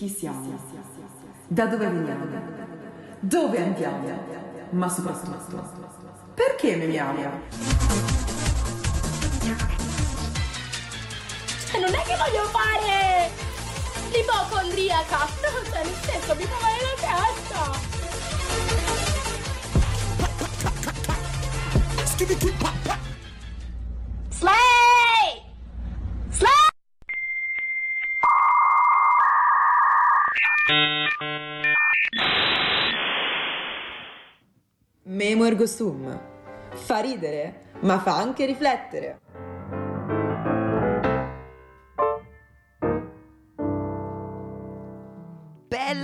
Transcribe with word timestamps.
Chi 0.00 0.08
siamo? 0.08 0.58
Da 1.46 1.66
dove 1.66 1.86
veniamo? 1.86 2.24
Dove 3.20 3.62
andiamo? 3.62 4.08
Ma 4.70 4.88
soprattutto, 4.88 5.62
perché 6.32 6.76
memiamo? 6.76 7.20
Non 11.78 11.92
è 11.92 12.02
che 12.02 12.16
voglio 12.16 12.44
fare 12.46 13.30
l'ipocondriaca, 14.10 15.28
cioè, 15.70 15.84
nel 15.84 15.94
senso, 16.00 16.34
mi 16.34 16.44
fa 16.44 16.56
male 16.62 16.78
la 16.80 16.94
testa. 16.96 17.88
Memo 35.20 35.44
ergo 35.44 35.66
sum. 35.66 36.18
Fa 36.72 37.00
ridere, 37.00 37.74
ma 37.80 37.98
fa 37.98 38.16
anche 38.16 38.46
riflettere. 38.46 39.18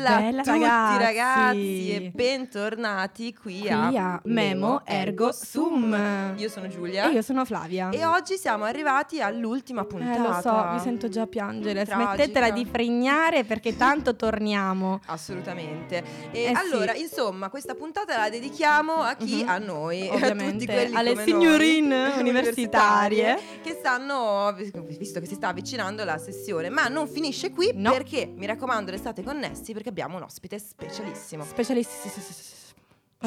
Bella, 0.06 0.20
Bella, 0.20 0.40
a 0.40 0.44
tutti 0.44 0.58
ragazzi. 0.58 1.02
ragazzi. 1.02 1.90
e 1.90 2.10
bentornati 2.14 3.34
qui, 3.34 3.60
Qui 3.60 3.68
a 3.68 4.20
Memo 4.24 4.82
Ergo 4.84 5.32
Sum. 5.32 6.34
Io 6.36 6.48
sono 6.48 6.68
Giulia 6.68 7.08
E 7.10 7.12
io 7.12 7.22
sono 7.22 7.44
Flavia. 7.44 7.90
e 7.90 8.04
oggi 8.04 8.36
siamo 8.36 8.64
arrivati 8.64 9.20
all'ultima 9.20 9.84
puntata. 9.84 10.14
Eh, 10.14 10.18
lo 10.18 10.40
so, 10.40 10.68
mi 10.72 10.78
sento 10.80 11.08
già 11.08 11.26
piangere. 11.26 11.84
Tragica. 11.84 12.14
Smettetela 12.14 12.50
di 12.50 12.64
frignare 12.64 13.44
perché 13.44 13.76
tanto 13.76 14.14
torniamo. 14.16 15.00
Assolutamente. 15.06 16.04
E 16.30 16.44
Eh, 16.44 16.52
allora, 16.52 16.92
sì. 16.94 17.02
insomma, 17.02 17.48
questa 17.50 17.74
puntata 17.74 18.16
la 18.16 18.30
dedichiamo 18.30 18.94
a 19.02 19.14
chi? 19.14 19.42
Mhm. 19.42 19.48
A 19.48 19.58
noi, 19.58 20.08
a 20.08 20.14
Ovviamente, 20.14 20.52
tutti 20.52 20.66
quelli 20.66 20.94
alle 20.94 21.16
signorine 21.24 22.12
universitarie. 22.18 23.38
che 23.62 23.74
stanno, 23.78 24.54
visto 24.98 25.20
che 25.20 25.26
si 25.26 25.34
sta 25.34 25.48
avvicinando 25.48 26.04
la 26.04 26.18
sessione, 26.18 26.68
ma 26.70 26.86
non 26.88 27.08
finisce 27.08 27.50
qui 27.50 27.70
No. 27.74 27.90
perché, 27.92 28.30
mi 28.36 28.46
raccomando, 28.46 28.90
restate 28.90 29.22
connessi 29.22 29.72
perché 29.72 29.92
abbiamo 29.96 30.18
un 30.18 30.24
ospite 30.24 30.58
specialissimo. 30.58 31.42
Specialisti. 31.44 32.10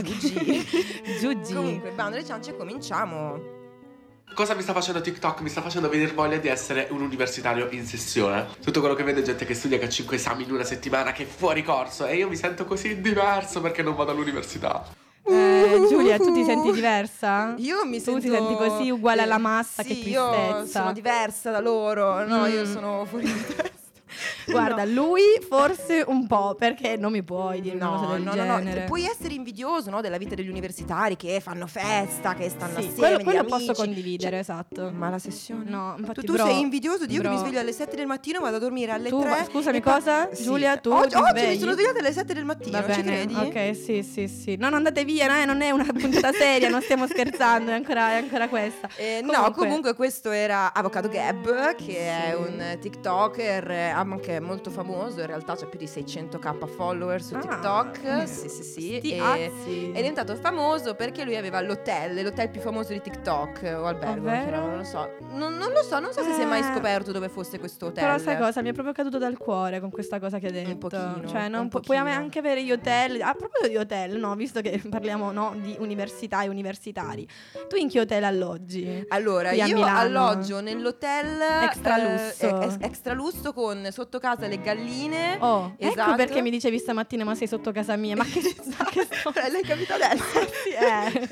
Giugi. 0.03 0.67
Giugi. 1.19 1.53
Comunque, 1.55 1.89
bando 1.91 2.15
alle 2.15 2.23
ciance, 2.23 2.55
cominciamo. 2.55 3.57
Cosa 4.35 4.53
mi 4.53 4.61
sta 4.61 4.73
facendo 4.73 5.01
TikTok? 5.01 5.41
Mi 5.41 5.49
sta 5.49 5.63
facendo 5.63 5.89
venire 5.89 6.11
voglia 6.11 6.37
di 6.37 6.47
essere 6.47 6.87
un 6.91 7.01
universitario 7.01 7.69
in 7.71 7.87
sessione. 7.87 8.45
Tutto 8.63 8.81
quello 8.81 8.93
che 8.93 9.01
vedo 9.01 9.19
è 9.21 9.23
gente 9.23 9.45
che 9.45 9.55
studia 9.55 9.79
che 9.79 9.85
ha 9.85 9.89
5 9.89 10.15
esami 10.15 10.43
in 10.43 10.51
una 10.51 10.63
settimana, 10.63 11.11
che 11.11 11.23
è 11.23 11.25
fuori 11.25 11.63
corso 11.63 12.05
e 12.05 12.17
io 12.17 12.29
mi 12.29 12.35
sento 12.35 12.65
così 12.65 13.01
diverso 13.01 13.61
perché 13.61 13.81
non 13.81 13.95
vado 13.95 14.11
all'università. 14.11 14.85
Eh, 15.23 15.85
Giulia, 15.89 16.17
tu 16.17 16.31
ti 16.31 16.43
senti 16.43 16.71
diversa? 16.71 17.55
Io 17.57 17.83
mi 17.85 17.97
Tu 17.97 18.03
sento 18.03 18.21
ti 18.21 18.29
senti 18.29 18.53
così 18.55 18.91
uguale 18.91 19.23
alla 19.23 19.39
massa, 19.39 19.81
sì, 19.81 19.87
che 20.03 20.09
io 20.09 20.29
tristezza. 20.29 20.79
sono 20.81 20.93
diversa 20.93 21.49
da 21.49 21.59
loro. 21.59 22.23
No, 22.27 22.45
io 22.45 22.61
Mm. 22.61 22.71
sono 22.71 23.05
fuori 23.05 23.25
di 23.25 23.45
testa. 23.47 23.77
Guarda, 24.47 24.83
No. 24.83 24.91
lui 24.93 25.21
forse 25.47 26.03
un 26.05 26.25
po', 26.27 26.55
perché 26.57 26.97
non 26.97 27.11
mi 27.11 27.23
puoi 27.23 27.61
dire 27.61 27.75
una 27.75 27.85
No, 27.85 27.95
cosa 27.97 28.13
del 28.13 28.21
no, 28.23 28.33
no, 28.33 28.59
no, 28.59 28.83
puoi 28.85 29.05
essere 29.05 29.33
invidioso 29.33 29.89
no, 29.89 30.01
della 30.01 30.17
vita 30.17 30.35
degli 30.35 30.49
universitari 30.49 31.15
che 31.15 31.39
fanno 31.41 31.67
festa, 31.67 32.33
che 32.33 32.49
stanno 32.49 32.79
Sì, 32.81 32.87
assieme, 32.87 32.97
quello, 32.97 33.23
quello 33.23 33.39
amici. 33.39 33.65
posso 33.67 33.73
condividere, 33.73 34.31
Cioè, 34.31 34.39
esatto. 34.39 34.91
ma 34.93 35.09
la 35.09 35.19
sessione? 35.19 35.69
No, 35.69 35.95
infatti, 35.97 36.21
tu, 36.21 36.27
tu 36.27 36.33
bro, 36.33 36.45
sei 36.45 36.59
invidioso 36.59 37.05
di 37.05 37.13
io 37.13 37.21
che 37.21 37.27
bro. 37.27 37.35
mi 37.37 37.41
sveglio 37.43 37.59
alle 37.59 37.71
7 37.73 37.95
del 37.95 38.05
mattino, 38.07 38.39
vado 38.39 38.55
a 38.55 38.59
dormire 38.59 38.91
alle 38.91 39.09
Tu, 39.09 39.19
3. 39.21 39.45
scusami, 39.49 39.77
e 39.77 39.81
poi- 39.81 39.93
cosa? 39.93 40.29
Sì. 40.33 40.43
Giulia, 40.43 40.77
tu 40.77 40.91
oggi, 40.91 41.15
oggi 41.15 41.45
mi 41.47 41.59
sono 41.59 41.73
svegliata 41.73 41.99
alle 41.99 42.11
7 42.13 42.33
del 42.33 42.45
mattino, 42.45 42.81
Va 42.81 42.93
ci 42.93 43.01
credi? 43.01 43.33
ok, 43.33 43.75
sì, 43.75 44.03
sì, 44.03 44.27
sì. 44.27 44.55
No, 44.55 44.65
non 44.69 44.75
andate 44.75 45.03
via, 45.05 45.41
eh, 45.41 45.45
non 45.45 45.61
è 45.61 45.69
una 45.71 45.85
puntata 45.85 46.31
seria, 46.31 46.69
non 46.69 46.81
stiamo 46.81 47.05
scherzando, 47.07 47.71
è 47.71 47.73
ancora, 47.75 48.11
è 48.11 48.15
ancora 48.15 48.47
questa. 48.47 48.89
Eh, 48.95 49.21
No, 49.23 49.51
comunque 49.51 49.93
questo 49.93 50.31
era 50.31 50.73
Avocado 50.73 51.07
Gab, 51.09 51.75
che 51.75 51.97
è 51.99 52.33
un 52.35 52.77
TikToker 52.79 53.69
eh, 54.07 54.11
anche 54.11 54.39
molto 54.39 54.69
famoso, 54.69 55.19
in 55.21 55.27
realtà 55.27 55.55
c'ha 55.55 55.65
più 55.65 55.77
di 55.79 55.85
600k 55.85 56.67
follower 56.67 57.21
su 57.21 57.35
Ah, 57.35 57.39
TikTok. 57.39 57.99
mm. 58.07 58.23
Sì, 58.23 58.49
sì, 58.49 58.63
sì. 58.63 58.99
E 58.99 59.91
è 59.91 59.95
diventato 59.95 60.35
famoso 60.35 60.95
perché 60.95 61.23
lui 61.23 61.35
aveva 61.35 61.61
l'hotel, 61.61 62.21
l'hotel 62.23 62.49
più 62.49 62.61
famoso 62.61 62.93
di 62.93 63.01
TikTok 63.01 63.61
o 63.77 63.85
albergo, 63.85 64.27
Ovvero? 64.27 64.43
che 64.43 64.47
era, 64.47 64.59
non 64.59 64.77
lo 64.77 64.83
so. 64.83 65.09
Non, 65.31 65.55
non 65.55 65.71
lo 65.71 65.83
so, 65.83 65.99
non 65.99 66.11
so 66.11 66.23
se 66.23 66.33
si 66.33 66.41
è 66.41 66.45
mai 66.45 66.59
Eh. 66.61 66.63
scoperto 66.73 67.11
dove 67.11 67.29
fosse 67.29 67.59
questo 67.59 67.87
hotel. 67.87 68.03
Però 68.03 68.17
sai 68.17 68.37
cosa? 68.37 68.61
Mi 68.61 68.69
è 68.69 68.73
proprio 68.73 68.93
caduto 68.93 69.17
dal 69.17 69.37
cuore 69.37 69.79
con 69.79 69.89
questa 69.89 70.19
cosa 70.19 70.39
che 70.39 70.47
hai 70.47 70.51
detto. 70.51 70.77
pochino, 70.87 71.27
cioè, 71.27 71.47
non 71.47 71.61
un 71.63 71.69
pu- 71.69 71.79
puoi 71.81 71.97
anche 71.97 72.39
avere 72.39 72.63
gli 72.63 72.71
hotel. 72.71 73.21
A 73.21 73.33
proposito 73.33 73.67
di 73.67 73.77
hotel, 73.77 74.17
no, 74.17 74.35
visto 74.35 74.61
che 74.61 74.81
parliamo 74.89 75.31
no, 75.31 75.53
di 75.57 75.75
università 75.79 76.43
e 76.43 76.47
universitari. 76.49 77.27
Tu 77.67 77.75
in 77.75 77.89
che 77.89 77.99
hotel 77.99 78.23
alloggi? 78.23 79.05
Allora, 79.09 79.51
io 79.51 79.63
Milano. 79.75 79.97
alloggio 79.97 80.61
nell'hotel 80.61 81.41
Extra 81.63 81.97
eh, 81.97 82.03
lusso. 82.25 82.61
ex- 82.61 82.77
extra 82.81 83.13
lusso 83.13 83.53
con 83.53 83.87
sotto 83.91 84.19
casa 84.19 84.47
le 84.47 84.59
galline. 84.61 85.37
Oh, 85.39 85.73
Esatto. 85.77 86.01
ecco 86.01 86.15
perché 86.15 86.41
mi 86.41 86.49
dicevi 86.49 86.77
stamattina 86.79 87.23
ma 87.23 87.35
sei 87.35 87.47
sotto 87.47 87.71
casa 87.71 87.95
mia. 87.95 88.15
Ma 88.15 88.23
che, 88.25 88.41
ma 88.77 88.85
che 88.85 89.07
sto... 89.09 89.31
L'hai 89.51 89.61
capito 89.63 89.93
adesso? 89.93 90.47
Sì, 90.59 90.71
eh, 90.71 91.29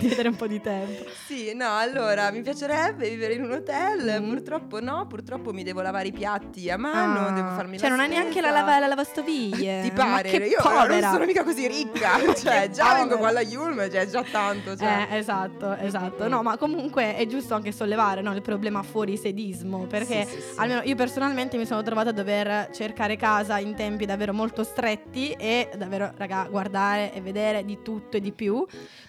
devi 0.00 0.12
avere 0.12 0.28
un 0.28 0.36
po' 0.36 0.46
di 0.46 0.60
tempo. 0.60 1.04
Sì, 1.26 1.52
no, 1.54 1.76
allora 1.76 2.30
mi 2.30 2.42
piacerebbe 2.42 3.08
vivere 3.08 3.34
in 3.34 3.42
un 3.44 3.52
hotel, 3.52 4.20
Mm. 4.20 4.28
purtroppo 4.28 4.80
no, 4.80 5.06
purtroppo 5.06 5.52
mi 5.52 5.62
devo 5.62 5.80
lavare 5.80 6.08
i 6.08 6.12
piatti 6.12 6.70
a 6.70 6.76
mano, 6.76 7.26
Ah, 7.26 7.30
devo 7.30 7.48
farmi 7.50 7.78
Cioè, 7.78 7.88
non 7.88 8.00
hai 8.00 8.08
neanche 8.08 8.40
la, 8.40 8.50
lava- 8.50 8.78
la 8.78 8.86
lavastoviglie. 8.86 9.82
Ti 9.88 9.90
pare? 9.92 10.28
che 10.30 10.36
Io 10.44 10.58
povera. 10.62 11.00
non 11.00 11.12
sono 11.12 11.24
mica 11.24 11.42
così 11.44 11.66
ricca, 11.66 12.18
cioè 12.34 12.70
già 12.70 12.94
vengo 12.94 13.16
povera. 13.16 13.18
qua 13.18 13.28
alla 13.28 13.40
Yulm, 13.40 13.90
cioè 13.90 14.06
già 14.06 14.22
tanto, 14.22 14.76
cioè. 14.76 15.06
Eh, 15.10 15.16
esatto, 15.18 15.74
esatto. 15.76 16.28
No, 16.28 16.42
ma 16.42 16.56
comunque 16.56 17.16
è 17.16 17.26
giusto 17.26 17.54
anche 17.54 17.72
sollevare 17.72 18.20
no, 18.22 18.34
il 18.34 18.42
problema 18.42 18.82
fuori 18.82 19.16
sedismo. 19.16 19.86
Perché 19.86 20.24
Sì, 20.26 20.34
sì, 20.34 20.40
sì. 20.40 20.58
almeno 20.58 20.82
io 20.84 20.94
personalmente 20.94 21.56
mi 21.56 21.66
sono 21.66 21.82
trovata 21.88 22.10
a 22.10 22.12
dover 22.12 22.70
cercare 22.72 23.16
casa 23.16 23.58
in 23.58 23.74
tempi 23.74 24.06
davvero 24.06 24.32
molto 24.32 24.62
stretti 24.62 25.32
e 25.32 25.70
davvero, 25.76 26.12
raga, 26.16 26.46
guardare 26.50 27.12
e 27.12 27.20
vedere 27.20 27.64
di 27.64 27.82
tutto 27.82 28.16
e 28.16 28.20
di 28.20 28.32
più. 28.32 28.64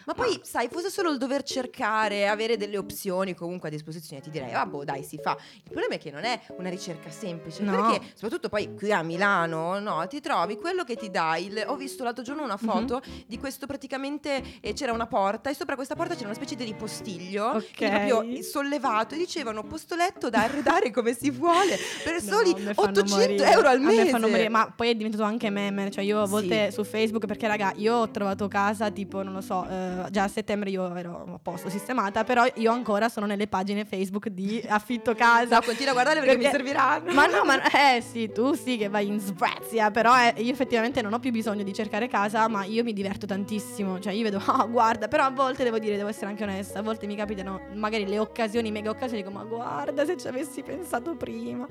Ma 0.06 0.14
poi, 0.14 0.40
sai, 0.44 0.70
fosse 0.72 0.90
solo 0.90 1.12
il 1.12 1.18
dover 1.18 1.44
cercare, 1.44 2.28
avere 2.28 2.58
delle 2.58 2.78
opzioni 2.78 3.36
comunque 3.36 3.68
a 3.68 3.72
disposizione, 3.72 4.22
ti 4.22 4.30
direi, 4.32 4.52
vabbè, 4.52 4.84
dai, 4.84 5.04
si 5.04 5.20
fa. 5.22 5.38
Il 5.56 5.62
problema 5.70 5.94
è 5.96 5.98
che 6.00 6.10
non 6.10 6.24
è 6.24 6.40
una 6.58 6.70
ricerca 6.70 7.12
semplice, 7.12 7.62
No. 7.64 7.72
perché 7.90 8.08
soprattutto 8.14 8.50
poi 8.50 8.74
qui 8.76 8.92
a 8.92 9.04
Milano, 9.04 9.78
no, 9.80 10.08
ti 10.08 10.20
trovi 10.22 10.56
quello 10.58 10.84
che 10.84 10.96
ti 10.96 11.12
dà 11.12 11.38
il... 11.38 11.64
Ho 11.68 11.76
visto 11.76 12.04
l'altro 12.04 12.24
giorno 12.24 12.44
una 12.44 12.58
Mhm. 12.60 12.68
foto 12.70 13.02
di 13.28 13.38
questo 13.38 13.68
praticamente, 13.68 14.42
eh, 14.62 14.74
c'era 14.74 14.94
una 14.94 15.06
porta 15.08 15.50
e 15.50 15.54
sopra 15.54 15.76
questa 15.76 15.96
porta 15.96 16.14
c'era 16.16 16.28
una 16.28 16.36
specie 16.36 16.56
di 16.56 16.64
ripostiglio, 16.64 17.46
Ok. 17.48 17.76
quindi 17.76 17.96
proprio 18.08 18.42
sollevato, 18.44 19.16
e 19.16 19.18
dicevano 19.18 19.64
postoletto 19.64 20.30
da 20.30 20.44
arredare 20.44 20.90
come 20.92 21.14
si 21.14 21.30
vuole, 21.30 21.78
per 22.04 22.22
No, 22.24 22.32
soli 22.32 22.69
mi 22.70 22.74
fanno 22.76 23.00
800 23.00 23.16
morire. 23.16 23.52
euro 23.52 23.68
al 23.70 23.78
A 23.78 23.80
mese. 23.80 24.18
me 24.28 24.50
ma 24.50 24.72
poi 24.76 24.90
è 24.90 24.96
diventato 24.96 25.24
anche 25.24 25.50
meme. 25.50 25.90
Cioè, 25.92 26.04
io 26.04 26.22
a 26.22 26.26
Sì. 26.26 26.32
volte 26.32 26.72
su 26.72 26.84
Facebook, 26.84 27.26
perché, 27.26 27.48
raga, 27.48 27.74
io 27.76 27.96
ho 27.96 28.10
trovato 28.10 28.48
casa, 28.48 28.90
tipo, 28.92 29.22
non 29.24 29.34
lo 29.34 29.42
so, 29.42 29.66
eh, 29.70 30.06
già 30.12 30.24
a 30.24 30.28
settembre 30.28 30.70
io 30.70 30.94
ero 30.96 31.26
a 31.36 31.40
posto 31.42 31.70
sistemata, 31.70 32.24
però 32.24 32.46
io 32.56 32.72
ancora 32.72 33.10
sono 33.10 33.26
nelle 33.26 33.48
pagine 33.48 33.86
Facebook 33.86 34.28
di 34.30 34.64
affitto 34.68 35.14
casa. 35.16 35.56
No, 35.58 35.62
continua 35.64 35.92
a 35.92 35.94
guardare 35.94 36.20
perché, 36.20 36.36
mi 36.38 36.42
Perché- 36.44 36.58
serviranno. 36.58 37.14
Ma 37.14 37.26
no, 37.28 37.44
ma 37.44 37.62
eh 37.96 38.02
sì, 38.02 38.32
tu 38.32 38.54
sì 38.54 38.78
che 38.78 38.88
vai 38.90 39.08
in 39.08 39.20
Svezia, 39.20 39.92
però 39.92 40.14
eh, 40.18 40.42
io 40.42 40.52
effettivamente 40.52 41.02
non 41.02 41.14
ho 41.14 41.20
più 41.20 41.32
bisogno 41.32 41.64
di 41.64 41.74
cercare 41.74 42.08
casa, 42.08 42.48
ma 42.48 42.64
io 42.66 42.84
mi 42.84 42.94
diverto 42.94 43.26
tantissimo, 43.26 44.00
cioè 44.00 44.14
io 44.14 44.24
vedo, 44.24 44.42
ah 44.46 44.66
guarda, 44.66 45.08
però 45.08 45.26
a 45.26 45.30
volte 45.30 45.64
devo 45.64 45.80
dire, 45.80 45.96
devo 45.98 46.10
essere 46.10 46.28
anche 46.28 46.44
onesta, 46.44 46.80
a 46.80 46.82
volte 46.82 47.06
mi 47.08 47.16
capitano 47.16 47.62
magari 47.74 48.08
le 48.08 48.20
occasioni, 48.20 48.72
mega 48.72 48.90
occasioni, 48.90 49.22
dico, 49.24 49.34
ma 49.34 49.44
guarda 49.44 50.06
se 50.06 50.18
ci 50.18 50.28
avessi 50.28 50.62
pensato 50.64 51.16
prima. 51.16 51.68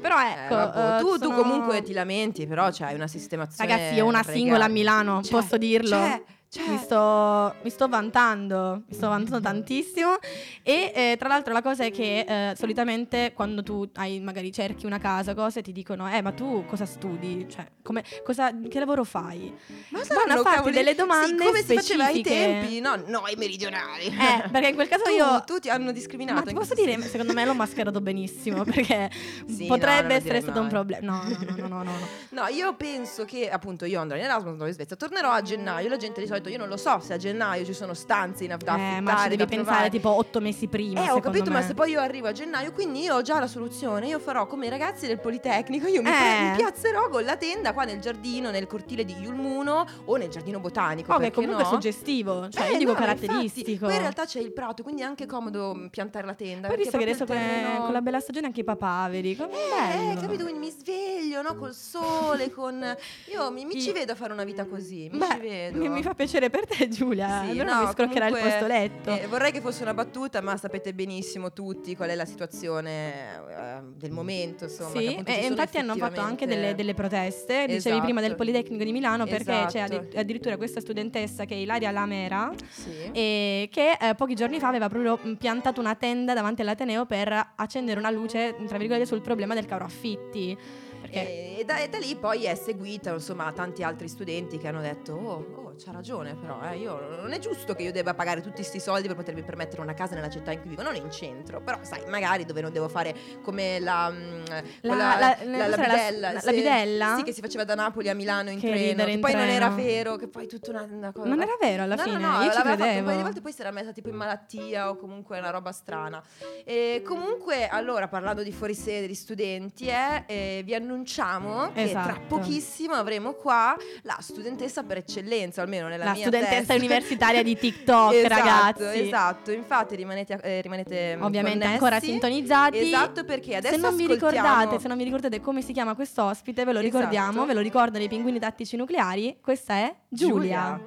Però 0.00 0.14
Eh, 0.16 0.35
ecco, 0.44 0.54
vabbè, 0.54 0.96
eh, 0.96 1.00
tu, 1.00 1.18
tu 1.18 1.22
sono- 1.24 1.36
comunque 1.42 1.82
ti 1.82 1.92
lamenti, 1.92 2.46
però 2.46 2.68
c'hai 2.70 2.94
una 2.94 3.06
sistemazione. 3.06 3.70
Ragazzi, 3.70 3.94
io 3.94 4.04
una 4.06 4.18
regale. 4.18 4.36
singola 4.38 4.64
a 4.64 4.68
Milano, 4.68 5.22
Cioè, 5.22 5.40
posso 5.40 5.56
dirlo? 5.58 5.88
Cioè, 5.96 6.22
cioè, 6.48 6.68
Mi 6.68 6.78
sto, 6.78 7.54
mi 7.62 7.70
sto 7.70 7.88
vantando, 7.88 8.82
mi 8.88 8.94
sto 8.94 9.08
vantando 9.08 9.40
tantissimo 9.40 10.16
e 10.62 10.92
eh, 10.94 11.16
tra 11.18 11.28
l'altro 11.28 11.52
la 11.52 11.60
cosa 11.62 11.84
è 11.84 11.90
che 11.90 12.20
eh, 12.26 12.54
solitamente 12.56 13.32
quando 13.34 13.62
tu 13.62 13.88
hai 13.94 14.20
magari 14.20 14.52
cerchi 14.52 14.86
una 14.86 14.98
casa, 14.98 15.34
cose 15.34 15.60
ti 15.62 15.72
dicono 15.72 16.08
"Eh, 16.10 16.22
ma 16.22 16.32
tu 16.32 16.64
cosa 16.66 16.86
studi? 16.86 17.46
Cioè, 17.48 17.66
come, 17.82 18.04
cosa, 18.24 18.50
che 18.68 18.78
lavoro 18.78 19.04
fai?" 19.04 19.52
ma 19.90 20.00
a 20.00 20.04
saranno 20.04 20.42
farti 20.42 20.70
delle 20.70 20.94
domande 20.94 21.42
sì, 21.42 21.46
come 21.46 21.62
si 21.62 21.74
faceva 21.74 22.04
ai 22.04 22.14
specifiche. 22.20 22.44
tempi, 22.60 22.80
no, 22.80 22.94
noi 23.06 23.34
meridionali. 23.36 24.06
Eh, 24.06 24.48
perché 24.50 24.68
in 24.68 24.74
quel 24.76 24.88
caso 24.88 25.02
tu, 25.04 25.10
io 25.10 25.42
tu 25.44 25.58
ti 25.58 25.68
hanno 25.68 25.92
discriminato. 25.92 26.40
ma 26.40 26.46
ti 26.46 26.54
posso 26.54 26.74
dire, 26.74 26.98
secondo 27.02 27.32
me 27.32 27.44
l'ho 27.44 27.54
mascherato 27.54 28.00
benissimo 28.00 28.62
perché 28.64 29.10
Sì, 29.46 29.66
no, 29.66 29.74
potrebbe 29.74 30.08
lo 30.08 30.14
essere 30.14 30.40
stato 30.40 30.58
un 30.60 30.66
mai. 30.66 30.72
problema. 30.74 31.04
No, 31.06 31.22
no, 31.28 31.36
no, 31.38 31.54
no, 31.56 31.66
no, 31.68 31.82
no, 31.82 31.82
no. 31.84 32.06
No, 32.36 32.46
io 32.48 32.74
penso 32.74 33.24
che 33.24 33.48
appunto 33.50 33.84
io 33.86 34.00
andrò 34.00 34.16
in 34.16 34.24
Erasmus, 34.24 34.52
andrò 34.52 34.66
in 34.66 34.72
Svezia, 34.74 34.96
tornerò 34.96 35.30
a 35.30 35.40
gennaio, 35.42 35.88
la 35.88 35.96
gente 35.96 36.20
di 36.20 36.26
solito 36.26 36.35
detto 36.36 36.48
io 36.48 36.58
non 36.58 36.68
lo 36.68 36.76
so 36.76 36.98
se 37.00 37.12
a 37.14 37.16
gennaio 37.16 37.64
ci 37.64 37.72
sono 37.72 37.94
stanze 37.94 38.44
in, 38.44 38.56
da 38.62 38.76
Eh, 38.96 39.00
ma 39.00 39.16
ci 39.22 39.28
devi 39.30 39.46
pensare 39.46 39.90
tipo 39.90 40.08
otto 40.10 40.40
mesi 40.40 40.66
prima. 40.68 41.04
Eh, 41.04 41.10
ho 41.10 41.20
capito, 41.20 41.44
me. 41.50 41.56
ma 41.58 41.62
se 41.62 41.74
poi 41.74 41.90
io 41.90 42.00
arrivo 42.00 42.28
a 42.28 42.32
gennaio, 42.32 42.72
quindi 42.72 43.00
io 43.02 43.14
ho 43.16 43.22
già 43.22 43.38
la 43.38 43.46
soluzione. 43.46 44.06
Io 44.06 44.18
farò 44.18 44.46
come 44.46 44.66
i 44.66 44.68
ragazzi 44.68 45.06
del 45.06 45.18
Politecnico. 45.20 45.86
Io 45.86 46.02
mi, 46.02 46.08
Eh. 46.08 46.12
pre- 46.12 46.50
mi 46.50 46.56
piazzerò 46.56 47.08
con 47.08 47.24
la 47.24 47.36
tenda 47.36 47.72
qua 47.72 47.84
nel 47.84 48.00
giardino, 48.00 48.50
nel 48.50 48.66
cortile 48.66 49.04
di 49.04 49.14
Iulmuno 49.20 49.86
o 50.04 50.16
nel 50.16 50.28
giardino 50.28 50.58
botanico. 50.60 51.12
Oh, 51.12 51.18
che 51.18 51.30
comunque 51.30 51.62
no? 51.62 51.68
è 51.68 51.72
suggestivo. 51.72 52.48
Cioè, 52.48 52.66
Eh, 52.68 52.72
io 52.72 52.78
dico 52.78 52.92
no, 52.92 52.98
ma 52.98 53.04
infatti, 53.06 53.26
caratteristico. 53.26 53.86
Poi 53.86 53.94
in 53.94 54.00
realtà 54.00 54.24
c'è 54.24 54.40
il 54.40 54.52
prato, 54.52 54.82
quindi 54.82 55.02
è 55.02 55.04
anche 55.04 55.26
comodo 55.26 55.74
mm, 55.74 55.86
piantare 55.86 56.26
la 56.26 56.34
tenda. 56.34 56.68
Poi 56.68 56.76
visto 56.76 56.96
che 56.96 57.02
adesso 57.04 57.24
terreno- 57.24 57.84
con 57.84 57.92
la 57.92 58.00
bella 58.00 58.20
stagione 58.20 58.46
anche 58.46 58.60
i 58.60 58.64
papaveri. 58.64 59.36
Come 59.36 59.50
Eh, 59.52 59.96
bello. 59.96 60.20
capito? 60.20 60.42
Quindi 60.44 60.60
mi 60.66 60.70
sveglio, 60.70 61.42
no? 61.42 61.54
Col 61.56 61.74
sole, 61.74 62.50
con... 62.50 62.74
Io 63.32 63.50
mi, 63.50 63.64
mi 63.64 63.80
ci 63.80 63.92
vedo 63.92 64.12
a 64.12 64.14
fare 64.14 64.32
una 64.32 64.44
vita 64.44 64.64
così, 64.66 65.08
mi 65.12 65.18
Beh, 65.18 65.26
ci 65.32 65.38
vedo. 65.40 65.78
mi, 65.78 65.88
mi 65.96 66.02
fa 66.02 66.14
piacere 66.14 66.25
per 66.50 66.66
te, 66.66 66.88
Giulia. 66.90 67.42
Sì, 67.44 67.50
Allora 67.50 67.74
no, 67.80 67.84
mi 67.86 67.92
scroccherà 67.92 68.26
il 68.26 68.32
comunque, 68.34 68.58
posto 68.58 68.66
letto. 68.66 69.10
eh, 69.22 69.26
vorrei 69.26 69.52
che 69.52 69.60
fosse 69.60 69.82
una 69.82 69.94
battuta, 69.94 70.40
ma 70.40 70.56
sapete 70.56 70.92
benissimo 70.92 71.52
tutti 71.52 71.94
qual 71.96 72.10
è 72.10 72.14
la 72.14 72.24
situazione 72.24 73.36
eh, 73.48 73.80
del 73.94 74.10
momento, 74.10 74.64
insomma. 74.64 74.90
Sì, 74.98 75.14
e 75.24 75.34
sono 75.34 75.46
infatti 75.48 75.78
hanno 75.78 75.94
fatto 75.96 76.20
anche 76.20 76.46
delle, 76.46 76.74
delle 76.74 76.94
proteste, 76.94 77.60
dicevi 77.66 77.76
Esatto. 77.76 78.00
prima 78.02 78.20
del 78.20 78.34
Politecnico 78.34 78.84
di 78.84 78.92
Milano, 78.92 79.24
perché 79.26 79.64
c'è 79.68 79.82
Esatto. 79.82 79.94
addi- 79.96 80.16
addirittura 80.16 80.56
questa 80.56 80.80
studentessa 80.80 81.44
che 81.44 81.54
è 81.54 81.58
Ilaria 81.58 81.90
Lamera, 81.90 82.52
Sì. 82.70 83.10
e 83.12 83.68
che 83.70 83.96
eh, 84.00 84.14
pochi 84.14 84.34
giorni 84.34 84.58
fa 84.58 84.68
aveva 84.68 84.88
proprio 84.88 85.18
piantato 85.36 85.80
una 85.80 85.94
tenda 85.94 86.34
davanti 86.34 86.60
all'Ateneo 86.62 87.06
per 87.06 87.52
accendere 87.56 87.98
una 87.98 88.10
luce, 88.10 88.54
tra 88.66 88.78
virgolette, 88.78 89.06
sul 89.06 89.20
problema 89.20 89.54
del 89.54 89.66
caro 89.66 89.84
affitti. 89.84 90.56
Perché 91.00 91.54
E, 91.56 91.60
e 91.60 91.64
da, 91.64 91.78
e 91.78 91.88
da 91.88 91.98
lì 91.98 92.16
poi 92.16 92.44
è 92.44 92.54
seguita 92.54 93.12
insomma 93.12 93.52
tanti 93.52 93.82
altri 93.82 94.08
studenti 94.08 94.58
che 94.58 94.66
hanno 94.66 94.80
detto 94.80 95.12
oh, 95.12 95.46
oh, 95.54 95.65
c'ha 95.76 95.92
ragione 95.92 96.34
però 96.36 96.60
eh, 96.62 96.76
io, 96.78 96.98
non 97.20 97.32
è 97.32 97.38
giusto 97.38 97.74
che 97.74 97.82
io 97.82 97.92
debba 97.92 98.14
pagare 98.14 98.40
tutti 98.40 98.56
questi 98.56 98.80
soldi 98.80 99.06
per 99.06 99.16
potermi 99.16 99.42
permettere 99.42 99.80
una 99.82 99.94
casa 99.94 100.14
nella 100.14 100.28
città 100.30 100.50
in 100.52 100.60
cui 100.60 100.70
vivo 100.70 100.82
non 100.82 100.94
in 100.94 101.10
centro 101.10 101.60
però 101.60 101.78
sai 101.82 102.02
magari 102.08 102.44
dove 102.44 102.60
non 102.60 102.72
devo 102.72 102.88
fare 102.88 103.14
come 103.42 103.78
la 103.80 104.10
mm, 104.10 104.44
La- 104.82 104.94
la- 104.94 105.36
la, 105.44 105.66
la 105.68 105.76
bidella 105.76 106.32
la 106.32 106.40
sì, 106.40 106.50
bidella? 106.54 107.14
sì 107.18 107.22
che 107.22 107.32
si 107.32 107.40
faceva 107.40 107.64
da 107.64 107.74
Napoli 107.74 108.08
a 108.08 108.14
Milano 108.14 108.50
in 108.50 108.58
Che 108.60 108.68
treno 108.68 109.04
che 109.04 109.10
in 109.10 109.20
poi 109.20 109.32
non 109.32 109.42
era 109.48 109.66
treno. 109.70 109.82
vero 109.88 110.16
che 110.16 110.28
poi 110.28 110.46
tutta 110.46 110.70
una, 110.70 110.86
una 110.90 111.12
cosa 111.12 111.28
non 111.28 111.40
era 111.40 111.56
vero 111.60 111.82
alla 111.82 111.94
No, 111.94 112.02
fine, 112.02 112.18
no, 112.18 112.30
no, 112.38 112.42
io 112.44 112.50
ci 112.50 112.56
l'aveva 112.56 112.62
fatto 112.62 112.72
un 112.72 112.78
credevo. 112.86 113.04
paio 113.06 113.16
di 113.18 113.22
volte 113.22 113.40
poi 113.40 113.52
si 113.52 113.60
era 113.60 113.70
messa 113.70 113.92
tipo 113.92 114.08
in 114.08 114.14
malattia 114.16 114.88
o 114.90 114.96
comunque 114.96 115.38
una 115.38 115.50
roba 115.50 115.72
strana. 115.72 116.22
E 116.64 117.02
comunque, 117.04 117.66
allora, 117.68 118.08
parlando 118.08 118.42
di 118.42 118.52
fuorisede, 118.52 119.06
di 119.06 119.14
studenti, 119.14 119.86
eh, 119.88 120.24
eh, 120.26 120.62
vi 120.64 120.74
annunciamo 120.74 121.72
che 121.72 121.90
tra 121.90 122.10
Esatto. 122.12 122.20
pochissimo 122.28 122.94
avremo 122.94 123.32
qua 123.34 123.74
la 124.02 124.16
studentessa 124.20 124.82
per 124.82 124.98
eccellenza, 124.98 125.62
almeno 125.66 125.88
nella 125.88 126.04
La 126.04 126.12
mia 126.12 126.22
studentessa 126.22 126.56
testa. 126.56 126.74
universitaria 126.74 127.42
di 127.42 127.56
TikTok, 127.56 128.12
esatto, 128.14 128.34
ragazzi. 128.34 128.98
Esatto, 129.00 129.50
infatti 129.52 129.94
rimanete, 129.96 130.38
eh, 130.42 130.60
rimanete 130.62 131.18
Ovviamente 131.20 131.58
connessi. 131.58 131.72
ancora 131.72 132.00
sintonizzati. 132.00 132.78
Esatto, 132.78 133.24
perché 133.24 133.56
adesso 133.56 133.74
se 133.74 133.80
non 133.80 133.94
vi 133.96 134.04
ascoltiamo- 134.04 134.30
ricordate, 134.38 134.78
se 134.80 134.88
non 134.88 134.96
vi 134.96 135.04
ricordate 135.04 135.40
come 135.40 135.60
si 135.62 135.72
chiama 135.72 135.94
questo 135.94 136.22
ospite, 136.24 136.64
ve 136.64 136.72
lo 136.72 136.78
Esatto. 136.78 136.96
ricordiamo, 136.96 137.44
ve 137.44 137.52
lo 137.54 137.60
ricordano 137.60 138.02
i 138.04 138.08
pinguini 138.08 138.38
tattici 138.38 138.76
nucleari. 138.76 139.38
Questa 139.42 139.74
è 139.74 139.94
Giulia. 140.08 140.78
Giulia, 140.78 140.80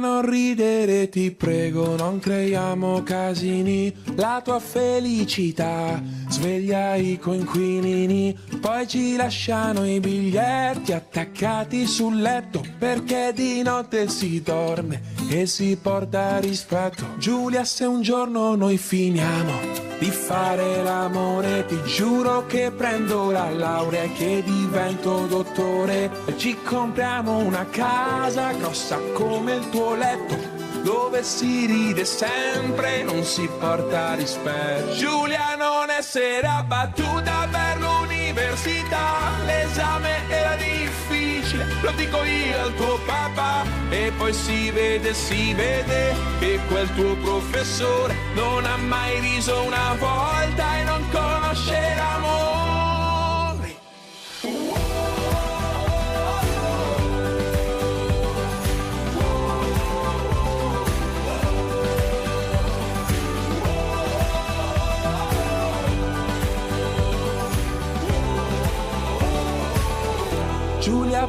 non 0.00 0.28
ridere, 0.28 1.08
ti 1.08 1.30
prego, 1.30 1.94
non 1.94 2.18
creiamo 2.18 3.04
casini. 3.04 3.94
La 4.16 4.40
tua 4.42 4.58
felicità 4.58 6.02
sveglia 6.28 6.96
i 6.96 7.18
coinquilini. 7.20 8.36
Poi 8.60 8.88
ci 8.88 9.14
lasciano 9.14 9.86
i 9.86 10.00
biglietti 10.00 10.92
attaccati 10.92 11.86
sul 11.86 12.20
letto. 12.20 12.64
Perché 12.78 13.30
di 13.32 13.62
notte 13.62 14.08
si 14.08 14.42
dorme 14.42 15.02
e 15.30 15.46
si 15.46 15.78
porta 15.80 16.38
rispetto. 16.38 17.06
Giulia, 17.18 17.62
se 17.62 17.84
un 17.84 18.02
giorno 18.02 18.56
noi 18.56 18.76
finiamo 18.76 19.86
di 20.00 20.10
fare 20.10 20.82
l'amore, 20.82 21.64
ti 21.66 21.80
giuro 21.84 22.46
che 22.46 22.70
prendo 22.70 23.30
la 23.30 23.50
laurea 23.50 24.02
e 24.02 24.12
che 24.12 24.42
divento 24.44 25.26
dottore. 25.26 26.10
Ci 26.36 26.56
compriamo 26.64 27.38
una 27.38 27.66
casa 27.66 28.52
grossa 28.52 28.98
come 29.12 29.27
il 29.28 29.68
tuo 29.70 29.94
letto, 29.94 30.36
dove 30.82 31.22
si 31.22 31.66
ride 31.66 32.04
sempre, 32.04 33.02
non 33.02 33.22
si 33.24 33.48
porta 33.58 34.14
rispetto. 34.14 34.92
Giulia, 34.94 35.54
non 35.56 35.90
essere 35.90 36.46
abbattuta 36.46 37.46
per 37.50 37.78
l'università, 37.78 39.30
l'esame 39.44 40.28
era 40.28 40.56
difficile, 40.56 41.66
lo 41.82 41.90
dico 41.92 42.22
io 42.22 42.62
al 42.62 42.74
tuo 42.74 42.98
papà. 43.04 43.64
E 43.90 44.12
poi 44.16 44.32
si 44.32 44.70
vede, 44.70 45.12
si 45.14 45.52
vede 45.54 46.14
che 46.38 46.58
quel 46.68 46.92
tuo 46.94 47.14
professore 47.16 48.14
non 48.34 48.64
ha 48.64 48.76
mai 48.76 49.20
riso 49.20 49.62
una 49.62 49.94
volta 49.98 50.78
e 50.78 50.82
non 50.84 51.04
conosce 51.10 51.94
l'amore. 51.96 52.67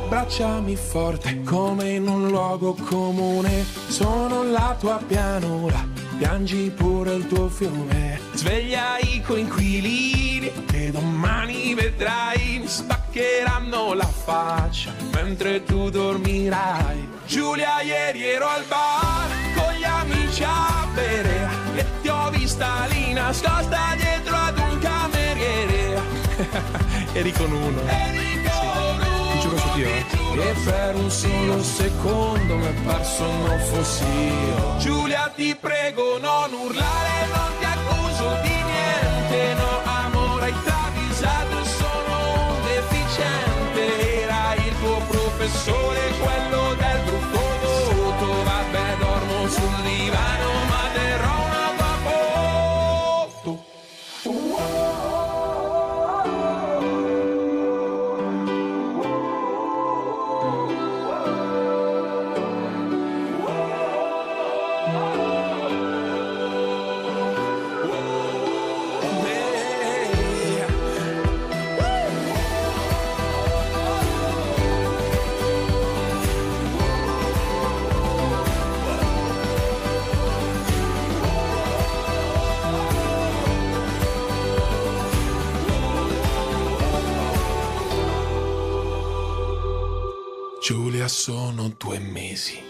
Abbracciami 0.06 0.76
forte 0.76 1.42
come 1.44 1.92
in 1.92 2.08
un 2.08 2.28
luogo 2.30 2.74
comune. 2.74 3.66
Sono 3.88 4.44
la 4.44 4.76
tua 4.80 5.02
pianura, 5.06 5.86
piangi 6.18 6.72
pure 6.76 7.14
il 7.14 7.28
tuo 7.28 7.50
fiume. 7.50 8.20
Sveglia 8.34 8.98
i 9.00 9.22
coinquilini 9.22 10.52
che 10.66 10.92
domani 10.92 11.74
vedrai 11.74 12.60
mi 12.60 12.68
spaccheranno 12.68 13.94
la 13.94 14.08
faccia 14.08 14.94
mentre 15.14 15.64
tu 15.64 15.90
dormirai. 15.90 17.08
Giulia, 17.28 17.82
ieri 17.82 18.24
ero 18.24 18.48
al 18.48 18.64
bar 18.68 19.30
con 19.56 19.74
gli 19.74 19.84
amici 19.84 20.44
a 20.44 20.88
bere 20.94 21.50
e 21.76 21.86
ti 22.02 22.08
ho 22.08 22.30
vista 22.30 22.86
lì 22.90 23.14
nascosta 23.14 23.96
dietro 23.96 24.36
ad 24.36 24.58
un 24.58 24.80
cameriere. 24.80 26.02
Eri 27.14 27.32
con 27.34 27.52
uno. 27.52 27.82
Eri. 27.88 28.39
Eh. 29.84 30.06
E 30.40 30.54
per 30.64 30.96
un 30.96 31.10
solo 31.10 31.64
secondo 31.64 32.56
mi 32.56 32.66
è 32.66 32.74
parso 32.86 33.24
non 33.24 33.60
fossi 33.60 34.04
io. 34.04 34.78
Giulia, 34.78 35.32
ti 35.36 35.56
prego, 35.60 36.18
non 36.20 36.52
urlare, 36.54 37.28
non 37.34 37.52
ti 37.60 37.66
accuso 37.66 38.38
di 38.44 38.58
niente. 38.72 39.54
No, 39.56 39.82
amore, 39.84 40.46
hai 40.46 40.56
travisato, 40.64 41.64
sono 41.66 42.52
un 42.52 42.62
deficiente. 42.64 44.22
Era 44.24 44.54
il 44.56 44.74
tuo 44.80 44.98
professore, 45.08 45.99
sono 91.10 91.74
due 91.76 91.98
mesi 91.98 92.62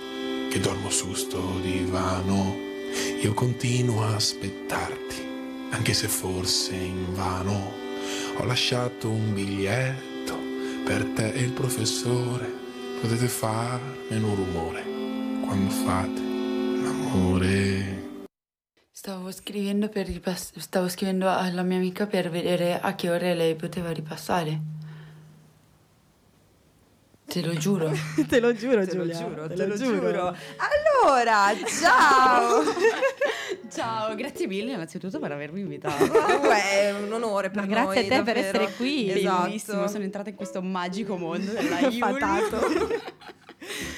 che 0.49 0.59
dormo 0.59 0.89
su 0.89 1.13
sto 1.13 1.59
divano. 1.59 2.55
Io 3.21 3.33
continuo 3.33 4.01
a 4.01 4.15
aspettarti, 4.15 5.67
anche 5.71 5.93
se 5.93 6.07
forse 6.07 6.73
in 6.73 7.13
vano. 7.13 7.73
Ho 8.37 8.45
lasciato 8.45 9.09
un 9.09 9.33
biglietto 9.33 10.37
per 10.85 11.03
te 11.13 11.33
e 11.33 11.41
il 11.41 11.51
professore. 11.51 12.49
Potete 13.01 13.27
farmene 13.27 14.25
un 14.25 14.35
rumore 14.35 14.83
quando 15.45 15.69
fate 15.69 16.21
l'amore. 16.21 18.07
Stavo 18.89 19.31
scrivendo, 19.31 19.89
ripass- 19.93 20.57
stavo 20.57 20.87
scrivendo 20.87 21.29
alla 21.29 21.63
mia 21.63 21.77
amica 21.77 22.07
per 22.07 22.29
vedere 22.29 22.79
a 22.79 22.95
che 22.95 23.09
ore 23.09 23.35
lei 23.35 23.55
poteva 23.55 23.91
ripassare. 23.91 24.78
Te 27.29 27.41
lo 27.41 27.53
giuro. 27.55 27.91
te 28.27 28.39
lo 28.39 28.53
giuro, 28.53 28.85
Te 28.85 28.95
lo 28.95 29.03
Giulia. 29.05 29.17
giuro, 29.17 29.47
te 29.47 29.65
lo 29.67 29.75
giuro. 29.77 30.35
Allora, 30.57 31.45
ciao! 31.65 32.63
Ciao, 33.71 34.15
grazie 34.15 34.47
mille 34.47 34.71
innanzitutto 34.73 35.19
per 35.19 35.31
avermi 35.31 35.59
invitato. 35.59 36.03
È 36.03 36.91
un 36.91 37.13
onore 37.13 37.51
per 37.51 37.61
Ma 37.61 37.67
grazie 37.67 37.85
noi, 37.85 37.97
a 37.97 38.01
te 38.01 38.07
per 38.07 38.33
davvero. 38.35 38.39
essere 38.47 38.73
qui. 38.75 39.11
Esatto. 39.11 39.43
Bellissimo, 39.43 39.87
sono 39.87 40.03
entrata 40.03 40.29
in 40.29 40.35
questo 40.35 40.61
magico 40.63 41.17
mondo 41.17 41.51
della 41.51 41.77
Fatato. 41.91 42.57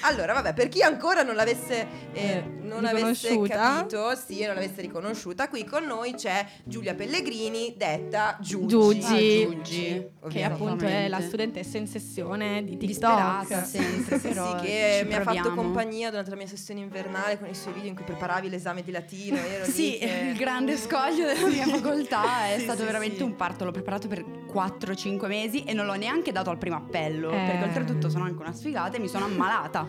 Allora, 0.02 0.34
vabbè, 0.34 0.54
per 0.54 0.68
chi 0.68 0.82
ancora 0.82 1.24
non 1.24 1.36
l'avesse, 1.36 1.88
eh, 2.14 2.20
Eh, 2.22 2.44
non 2.64 2.86
avesse 2.86 3.38
capito, 3.42 4.16
sì, 4.16 4.46
non 4.46 4.56
l'avesse 4.56 4.82
riconosciuta, 4.82 5.50
qui 5.50 5.66
con 5.66 5.84
noi 5.86 6.14
c'è 6.14 6.46
Giulia 6.64 6.94
Pellegrini, 6.94 7.74
detta 7.78 8.38
Giugi. 8.40 8.68
Giugi. 8.68 9.04
Ah, 9.06 9.46
Giugi. 9.54 10.08
Che 10.30 10.44
appunto 10.44 10.86
è 10.86 11.08
la 11.10 11.20
studentessa 11.22 11.78
in 11.78 11.88
sessione 11.88 12.64
di 12.64 12.78
TikTok. 12.78 13.66
Sì, 13.66 13.80
però 14.22 14.58
sì, 14.60 14.66
che 14.66 15.04
mi 15.06 15.14
ha 15.16 15.22
fatto 15.22 15.54
compagnia 15.54 16.10
durante 16.10 16.30
la 16.30 16.36
mia 16.38 16.48
sessione 16.48 16.80
invernale 16.80 17.38
con 17.38 17.50
i 17.50 17.56
suoi 17.56 17.74
video 17.74 17.90
in 17.90 17.96
cui 17.96 18.06
preparavi 18.06 18.50
l'esame 18.50 18.84
di 18.84 18.92
latino. 18.92 19.38
Sì, 19.64 19.98
che- 20.00 20.30
il 20.32 20.38
grande 20.38 20.78
scoglio 20.78 21.26
della 21.26 21.48
mia 21.48 21.66
facoltà 21.68 22.46
è 22.48 22.56
Sì, 22.58 22.64
stato 22.64 22.80
sì, 22.80 22.86
veramente 22.86 23.18
sì. 23.18 23.24
un 23.24 23.36
parto. 23.36 23.66
L'ho 23.66 23.72
preparato 23.72 24.08
per 24.08 24.24
4-5 24.54 25.28
mesi 25.28 25.64
e 25.64 25.74
non 25.74 25.86
l'ho 25.86 25.96
neanche 25.96 26.32
dato 26.32 26.50
al 26.50 26.58
primo 26.58 26.76
appello. 26.78 27.32
Eh. 27.32 27.46
Perché 27.46 27.64
oltretutto 27.64 28.10
sono 28.10 28.26
anche 28.26 28.42
una 28.42 28.54
sfigata 28.54 28.98
e 28.98 29.00
mi 29.00 29.08
sono 29.08 29.26
ammalata. 29.26 29.88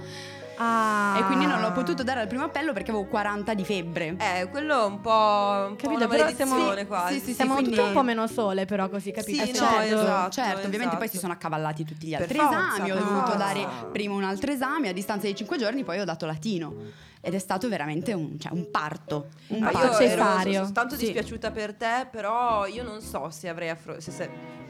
Ah. 0.57 1.17
E 1.19 1.25
quindi 1.25 1.47
non 1.47 1.61
l'ho 1.61 1.73
potuto 1.73 2.03
dare 2.03 2.21
al 2.21 2.27
primo 2.27 2.45
appello 2.45 2.73
perché 2.73 2.91
avevo 2.91 3.07
40 3.07 3.55
di 3.55 3.65
febbre. 3.65 4.17
Eh, 4.19 4.49
quello 4.51 4.83
è 4.83 4.85
un 4.87 5.01
po', 5.01 5.11
un 5.11 5.77
po' 5.77 5.83
Capito, 5.89 5.95
una 5.95 6.07
però 6.09 6.29
siamo- 6.31 6.75
quasi. 6.87 7.15
sì, 7.15 7.21
sì, 7.21 7.27
sì, 7.27 7.35
Siamo 7.35 7.55
quindi- 7.55 7.71
tutte 7.71 7.83
un 7.87 7.93
po' 7.93 8.03
meno 8.03 8.27
sole, 8.27 8.65
però, 8.65 8.89
così 8.89 9.11
capito? 9.11 9.43
Sì, 9.45 9.51
Eh, 9.51 9.53
no, 9.53 9.67
certo, 9.67 10.01
esatto, 10.01 10.31
certo, 10.31 10.67
ovviamente 10.67 10.97
poi 10.97 11.05
esatto. 11.05 11.11
si 11.11 11.19
sono 11.19 11.33
accavallati 11.33 11.85
tutti 11.85 12.07
gli 12.07 12.15
altri 12.15 12.39
forza, 12.39 12.75
esami, 12.75 12.91
ho 12.91 12.95
dovuto 12.97 13.15
forza. 13.31 13.37
dare 13.37 13.67
prima 13.93 14.15
un 14.15 14.25
altro 14.25 14.53
esame, 14.53 14.89
a 14.89 14.93
distanza 14.93 15.27
di 15.27 15.35
5 15.35 15.57
giorni 15.59 15.85
poi 15.85 15.99
ho 16.01 16.05
dato 16.05 16.27
latino 16.27 16.75
ed 17.21 17.35
è 17.35 17.39
stato 17.39 17.69
veramente 17.69 18.13
un, 18.13 18.39
cioè, 18.39 18.53
un 18.53 18.69
parto. 18.71 19.29
Un 19.49 19.63
Ah, 19.63 19.67
io 19.67 19.73
parto. 19.73 19.89
parto 19.89 20.03
ero 20.03 20.11
cesario. 20.23 20.61
sono 20.61 20.73
tanto 20.73 20.95
Sì. 20.97 21.05
dispiaciuta 21.05 21.51
per 21.53 21.75
te, 21.75 22.07
però 22.11 22.67
io 22.67 22.83
non 22.83 23.01
so 23.01 23.31
se 23.31 23.49
avrei 23.49 23.69
affro- 23.69 24.01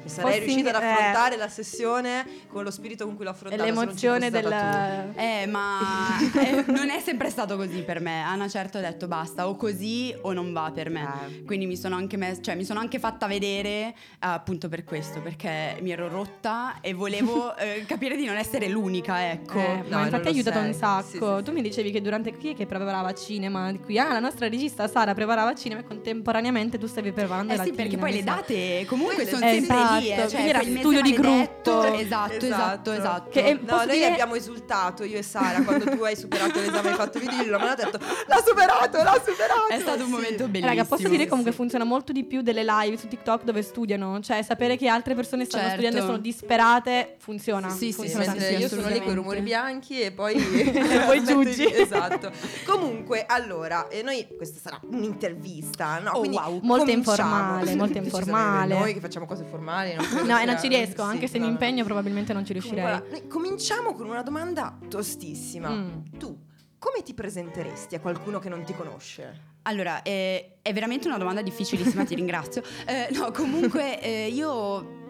se 0.04 0.08
sarei 0.08 0.32
Fossi- 0.40 0.44
riuscita 0.44 0.76
ad 0.76 0.82
eh. 0.82 0.86
affrontare 0.86 1.36
la 1.36 1.48
sessione 1.48 2.26
con 2.48 2.64
lo 2.64 2.70
spirito 2.70 3.04
con 3.04 3.16
cui 3.16 3.24
l'ho 3.24 3.30
E 3.30 3.34
affrontata. 3.34 3.62
ci 3.64 3.68
l'emozione 3.70 4.30
fossi 4.30 4.30
del... 4.30 4.44
stata 4.46 5.02
tu. 5.12 5.18
Eh, 5.18 5.46
ma 5.46 6.18
eh, 6.40 6.64
non 6.68 6.90
è 6.90 7.00
sempre 7.00 7.30
stato 7.30 7.56
così 7.56 7.82
per 7.82 8.00
me. 8.00 8.24
A 8.24 8.34
una 8.34 8.48
certa 8.48 8.78
ho 8.78 8.80
detto 8.80 9.06
basta, 9.08 9.48
o 9.48 9.56
così 9.56 10.14
o 10.22 10.32
non 10.32 10.52
va 10.52 10.70
per 10.74 10.90
me. 10.90 11.08
Eh. 11.28 11.42
Quindi 11.44 11.66
mi 11.66 11.76
sono 11.76 11.96
anche 11.96 12.16
mess- 12.16 12.40
cioè 12.42 12.54
mi 12.54 12.64
sono 12.64 12.80
anche 12.80 12.98
fatta 12.98 13.26
vedere 13.26 13.70
eh, 13.88 13.94
appunto 14.20 14.68
per 14.68 14.84
questo, 14.84 15.20
perché 15.20 15.76
mi 15.80 15.90
ero 15.90 16.08
rotta 16.08 16.76
e 16.80 16.92
volevo 16.92 17.54
eh, 17.58 17.84
capire 17.86 18.16
di 18.16 18.24
non 18.24 18.36
essere 18.36 18.68
l'unica, 18.68 19.30
ecco. 19.30 19.58
Eh, 19.58 19.80
No, 19.92 19.98
ma 19.98 20.04
infatti 20.04 20.28
ha 20.28 20.30
aiutato 20.30 20.58
sei. 20.58 20.66
un 20.68 20.74
sacco. 20.74 21.02
Sì, 21.06 21.18
sì, 21.38 21.42
tu 21.44 21.52
mi 21.52 21.62
dicevi 21.62 21.90
che 21.90 22.00
durante 22.00 22.34
qui 22.34 22.54
che 22.54 22.66
preparava 22.66 23.12
cinema, 23.14 23.72
qui, 23.84 23.98
ah, 23.98 24.12
la 24.12 24.20
nostra 24.20 24.48
regista 24.48 24.86
Sara 24.88 25.12
preparava 25.14 25.54
cinema 25.54 25.80
e 25.80 25.84
contemporaneamente 25.84 26.78
tu 26.78 26.86
stavi 26.86 27.12
preparando 27.12 27.52
Eh 27.52 27.56
la 27.56 27.64
sì, 27.64 27.72
perché 27.72 27.96
poi 27.98 28.12
le 28.12 28.22
date 28.22 28.84
comunque 28.86 29.26
sono 29.26 29.44
Eh, 29.46 29.52
sempre 29.54 29.76
esatto, 29.98 30.10
eh, 30.10 30.14
quindi 30.14 30.30
cioè 30.30 30.48
era 30.48 30.62
studio 30.62 31.00
di 31.02 31.12
gruppo. 31.12 31.82
Esatto, 31.94 32.44
esatto, 32.46 32.92
esatto. 32.92 33.30
Che 33.30 33.44
è- 33.44 33.58
No, 33.62 33.76
noi 33.76 33.86
dire- 33.90 34.06
abbiamo 34.12 34.34
esultato, 34.34 35.04
io 35.04 35.18
e 35.18 35.22
Sara, 35.22 35.62
quando 35.62 35.84
tu 35.84 36.02
hai 36.02 36.16
superato 36.16 36.58
l'esame 36.60 36.88
e 36.88 36.90
hai 36.90 36.96
fatto 36.96 37.18
video, 37.18 37.58
l'ho 37.58 37.74
detto, 37.74 37.98
l'ha 38.26 38.42
superato, 38.44 38.96
l'ha 39.02 39.20
superato. 39.24 39.68
È 39.68 39.78
stato 39.80 40.00
un 40.00 40.06
Sì. 40.06 40.10
momento 40.10 40.44
bellissimo. 40.46 40.66
Raga, 40.66 40.84
posso 40.84 41.08
dire 41.08 41.26
comunque 41.26 41.52
Sì. 41.52 41.56
funziona 41.58 41.84
molto 41.84 42.12
di 42.12 42.24
più 42.24 42.42
delle 42.42 42.64
live 42.64 42.96
su 42.96 43.08
TikTok 43.08 43.44
dove 43.44 43.62
studiano, 43.62 44.20
cioè 44.20 44.42
sapere 44.42 44.76
che 44.76 44.88
altre 44.88 45.14
persone 45.14 45.44
stanno 45.44 45.62
Certo. 45.68 45.78
studiando 45.80 45.98
e 46.04 46.06
sono 46.10 46.18
disperate 46.22 47.14
funziona. 47.18 47.68
Sì, 47.70 47.86
sì, 47.86 47.92
funziona 47.92 48.24
sì, 48.24 48.30
tantissimo. 48.30 48.58
io 48.58 48.68
sono 48.68 48.88
lì 48.88 49.00
con 49.00 49.12
i 49.12 49.14
rumori 49.14 49.40
bianchi 49.40 50.00
e 50.00 50.10
poi 50.12 50.34
Poi 50.42 50.72
metto 50.72 51.12
i- 51.14 51.24
giugi. 51.24 51.64
Esatto. 51.82 52.30
Comunque, 52.64 53.24
allora, 53.26 53.88
e 53.88 54.02
noi 54.02 54.26
questa 54.36 54.58
sarà 54.60 54.78
un'intervista, 55.22 55.98
no? 55.98 56.10
Oh, 56.12 56.18
Quindi 56.20 56.36
wow. 56.36 56.60
Molto 56.62 56.90
informale, 56.90 57.74
molto 57.74 57.98
informale. 57.98 58.78
Noi 58.78 58.94
che 58.94 59.00
facciamo 59.00 59.26
cose 59.26 59.44
formali, 59.44 59.81
non 59.94 60.04
credo 60.06 60.26
No, 60.26 60.38
e 60.38 60.44
non 60.44 60.58
ci 60.58 60.68
riesco, 60.68 61.02
sì, 61.02 61.10
anche 61.10 61.26
se 61.28 61.38
no, 61.38 61.44
mi 61.44 61.50
no. 61.50 61.52
impegno 61.52 61.84
probabilmente 61.84 62.32
non 62.32 62.44
ci 62.44 62.52
riuscirei. 62.52 62.84
Allora, 62.84 63.02
cominciamo 63.28 63.94
con 63.94 64.08
una 64.08 64.22
domanda 64.22 64.78
tostissima. 64.88 65.70
Mm. 65.70 66.18
Tu 66.18 66.38
come 66.78 67.02
ti 67.04 67.14
presenteresti 67.14 67.94
a 67.94 68.00
qualcuno 68.00 68.38
che 68.40 68.48
non 68.48 68.64
ti 68.64 68.74
conosce? 68.74 69.50
Allora, 69.62 70.02
eh, 70.02 70.56
è 70.62 70.72
veramente 70.72 71.06
una 71.06 71.18
domanda 71.18 71.40
difficilissima, 71.42 72.04
ti 72.04 72.14
ringrazio. 72.14 72.62
Eh, 72.84 73.08
no, 73.12 73.30
comunque 73.30 74.00
eh, 74.00 74.28
io... 74.28 75.00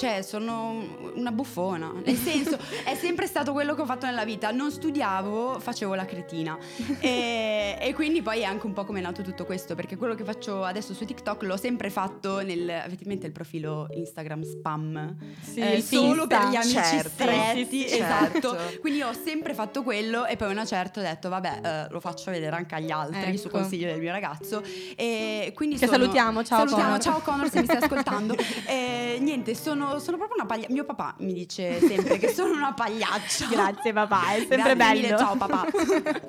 Cioè, 0.00 0.22
sono 0.22 1.12
una 1.14 1.30
buffona. 1.30 1.92
Nel 2.02 2.16
senso, 2.16 2.56
è 2.86 2.94
sempre 2.94 3.26
stato 3.26 3.52
quello 3.52 3.74
che 3.74 3.82
ho 3.82 3.84
fatto 3.84 4.06
nella 4.06 4.24
vita. 4.24 4.50
Non 4.50 4.70
studiavo, 4.70 5.58
facevo 5.60 5.94
la 5.94 6.06
cretina. 6.06 6.56
E, 7.00 7.76
e 7.78 7.92
quindi 7.92 8.22
poi 8.22 8.40
è 8.40 8.44
anche 8.44 8.64
un 8.64 8.72
po' 8.72 8.86
come 8.86 9.00
è 9.00 9.02
nato 9.02 9.20
tutto 9.20 9.44
questo. 9.44 9.74
Perché 9.74 9.96
quello 9.98 10.14
che 10.14 10.24
faccio 10.24 10.64
adesso 10.64 10.94
su 10.94 11.04
TikTok 11.04 11.42
l'ho 11.42 11.58
sempre 11.58 11.90
fatto 11.90 12.40
nel. 12.40 12.70
Avete 12.70 13.02
in 13.02 13.08
mente 13.08 13.26
il 13.26 13.32
profilo 13.32 13.88
Instagram 13.90 14.42
spam? 14.42 15.16
Sì, 15.42 15.60
Eh, 15.60 15.82
solo 15.82 16.26
per 16.26 16.46
gli 16.48 16.56
amici 16.56 16.70
Certo, 16.72 17.08
stretti. 17.10 17.84
esatto. 17.84 18.56
certo. 18.56 18.80
Quindi 18.80 19.02
ho 19.02 19.12
sempre 19.12 19.52
fatto 19.52 19.82
quello. 19.82 20.24
E 20.24 20.36
poi 20.36 20.50
una 20.50 20.64
certa 20.64 21.00
ho 21.00 21.02
detto, 21.02 21.28
vabbè, 21.28 21.60
eh, 21.62 21.86
lo 21.92 22.00
faccio 22.00 22.30
vedere 22.30 22.56
anche 22.56 22.74
agli 22.74 22.90
altri 22.90 23.36
su 23.36 23.48
Ecco. 23.48 23.58
consiglio 23.58 23.88
del 23.88 24.00
mio 24.00 24.12
ragazzo. 24.12 24.62
E 24.96 25.52
quindi 25.54 25.76
Che 25.76 25.84
sono- 25.86 25.98
salutiamo, 25.98 26.42
ciao, 26.42 26.58
Salutiamo, 26.66 26.82
Connor. 26.84 27.00
ciao 27.02 27.20
Connor 27.20 27.50
se 27.50 27.58
mi 27.60 27.64
stai 27.66 27.76
ascoltando. 27.82 28.34
E, 28.66 29.18
niente, 29.20 29.54
sono, 29.54 29.89
sono 29.98 30.16
proprio 30.16 30.36
una 30.38 30.46
pagliaccia. 30.46 30.72
Mio 30.72 30.84
papà 30.84 31.14
mi 31.18 31.32
dice 31.32 31.78
sempre 31.80 32.18
che 32.18 32.28
sono 32.28 32.52
una 32.54 32.72
pagliaccia. 32.72 33.46
Grazie 33.50 33.92
papà, 33.92 34.32
è 34.34 34.38
sempre 34.38 34.56
Grazie 34.56 34.76
bello. 34.76 35.00
mille, 35.00 35.16
ciao 35.18 35.36
papà. 35.36 35.66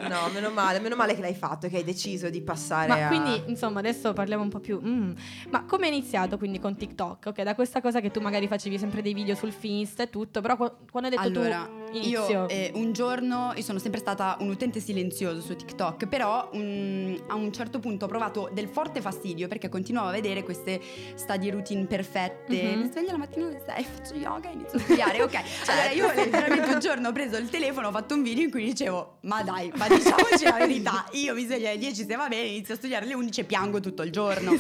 No, 0.12 0.30
meno 0.34 0.50
male, 0.50 0.80
meno 0.80 0.96
male 0.96 1.16
che 1.16 1.22
l'hai 1.22 1.36
fatto 1.36 1.68
che 1.68 1.78
hai 1.78 1.84
deciso 1.84 2.30
di 2.30 2.42
passare 2.42 2.88
Ma 2.88 3.06
a... 3.06 3.08
quindi, 3.08 3.44
insomma, 3.48 3.80
adesso 3.80 4.14
parliamo 4.14 4.44
un 4.44 4.50
po' 4.50 4.60
più. 4.60 4.80
mm. 4.84 5.12
Ma 5.50 5.64
come 5.66 5.86
è 5.86 5.92
iniziato 5.92 6.38
quindi 6.38 6.60
con 6.60 6.76
TikTok? 6.76 7.28
Ok, 7.28 7.42
da 7.44 7.56
questa 7.56 7.82
cosa 7.82 8.00
che 8.02 8.12
tu 8.12 8.20
magari 8.20 8.48
facevi 8.48 8.78
sempre 8.78 9.02
dei 9.02 9.14
video 9.14 9.36
sul 9.36 9.52
Finsta 9.52 10.04
e 10.04 10.10
tutto, 10.10 10.42
però 10.42 10.56
qu- 10.58 10.74
quando 10.90 11.10
hai 11.10 11.16
detto 11.16 11.40
Allora, 11.40 11.70
tu 11.92 11.96
inizio? 11.98 12.28
io 12.30 12.48
eh, 12.50 12.72
un 12.76 12.92
giorno 12.94 13.54
io 13.56 13.62
sono 13.62 13.80
sempre 13.80 14.00
stata 14.00 14.38
un 14.40 14.50
utente 14.50 14.80
silenzioso 14.80 15.42
su 15.42 15.56
TikTok, 15.56 16.08
però 16.08 16.50
mm, 16.56 17.16
a 17.28 17.36
un 17.36 17.52
certo 17.52 17.80
punto 17.80 18.06
ho 18.06 18.08
provato 18.08 18.50
del 18.54 18.68
forte 18.68 19.02
fastidio 19.02 19.48
perché 19.48 19.70
continuavo 19.70 20.10
a 20.10 20.12
vedere 20.12 20.44
queste 20.44 20.80
study 21.16 21.50
routine 21.50 21.86
perfette. 21.86 22.62
Mhm. 22.74 22.80
Mi 22.82 22.90
sveglio 22.90 23.12
la 23.12 23.18
mattina 23.18 23.46
alle 23.52 23.62
6, 23.66 23.86
faccio 23.96 24.14
yoga 24.16 24.50
e 24.50 24.54
inizio 24.54 24.78
a 24.78 24.82
studiare. 24.82 25.22
Ok, 25.22 25.42
allora 25.68 25.92
io 25.92 26.14
letteralmente 26.14 26.74
un 26.74 26.80
giorno 26.80 27.10
ho 27.10 27.12
preso 27.12 27.38
il 27.38 27.50
telefono, 27.50 27.90
ho 27.90 27.92
fatto 27.92 28.16
un 28.16 28.24
video 28.24 28.44
in 28.44 28.52
cui 28.52 28.64
dicevo: 28.64 29.18
Ma 29.22 29.44
dai, 29.44 29.72
ma 29.76 29.88
diciamoci 29.88 30.44
la 30.44 30.54
verità, 30.58 31.06
io 31.12 31.34
mi 31.34 31.46
sveglio 31.46 31.68
alle 31.68 31.78
10 31.78 32.06
se 32.06 32.16
va 32.16 32.28
bene, 32.28 32.48
inizio 32.48 32.74
a 32.74 32.78
studiare 32.78 33.06
alle 33.06 33.14
11 33.14 33.40
e 33.40 33.44
piango 33.44 33.80
tutto 33.80 34.04
il 34.04 34.12
giorno. 34.12 34.54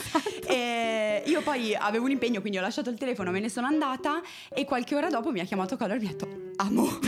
E 0.48 1.24
io 1.26 1.42
poi 1.42 1.76
avevo 1.76 2.06
un 2.06 2.12
impegno, 2.12 2.42
quindi 2.42 2.58
ho 2.58 2.62
lasciato 2.62 2.90
il 2.90 2.98
telefono, 2.98 3.32
me 3.32 3.40
ne 3.40 3.50
sono 3.50 3.68
andata 3.68 4.22
e 4.50 4.66
qualche 4.66 4.96
ora 4.96 5.10
dopo 5.10 5.32
mi 5.32 5.40
ha 5.40 5.46
chiamato 5.46 5.78
Color 5.78 5.96
e 5.96 6.00
mi 6.00 6.08
ha 6.08 6.10
detto 6.10 6.28
amo. 6.58 7.00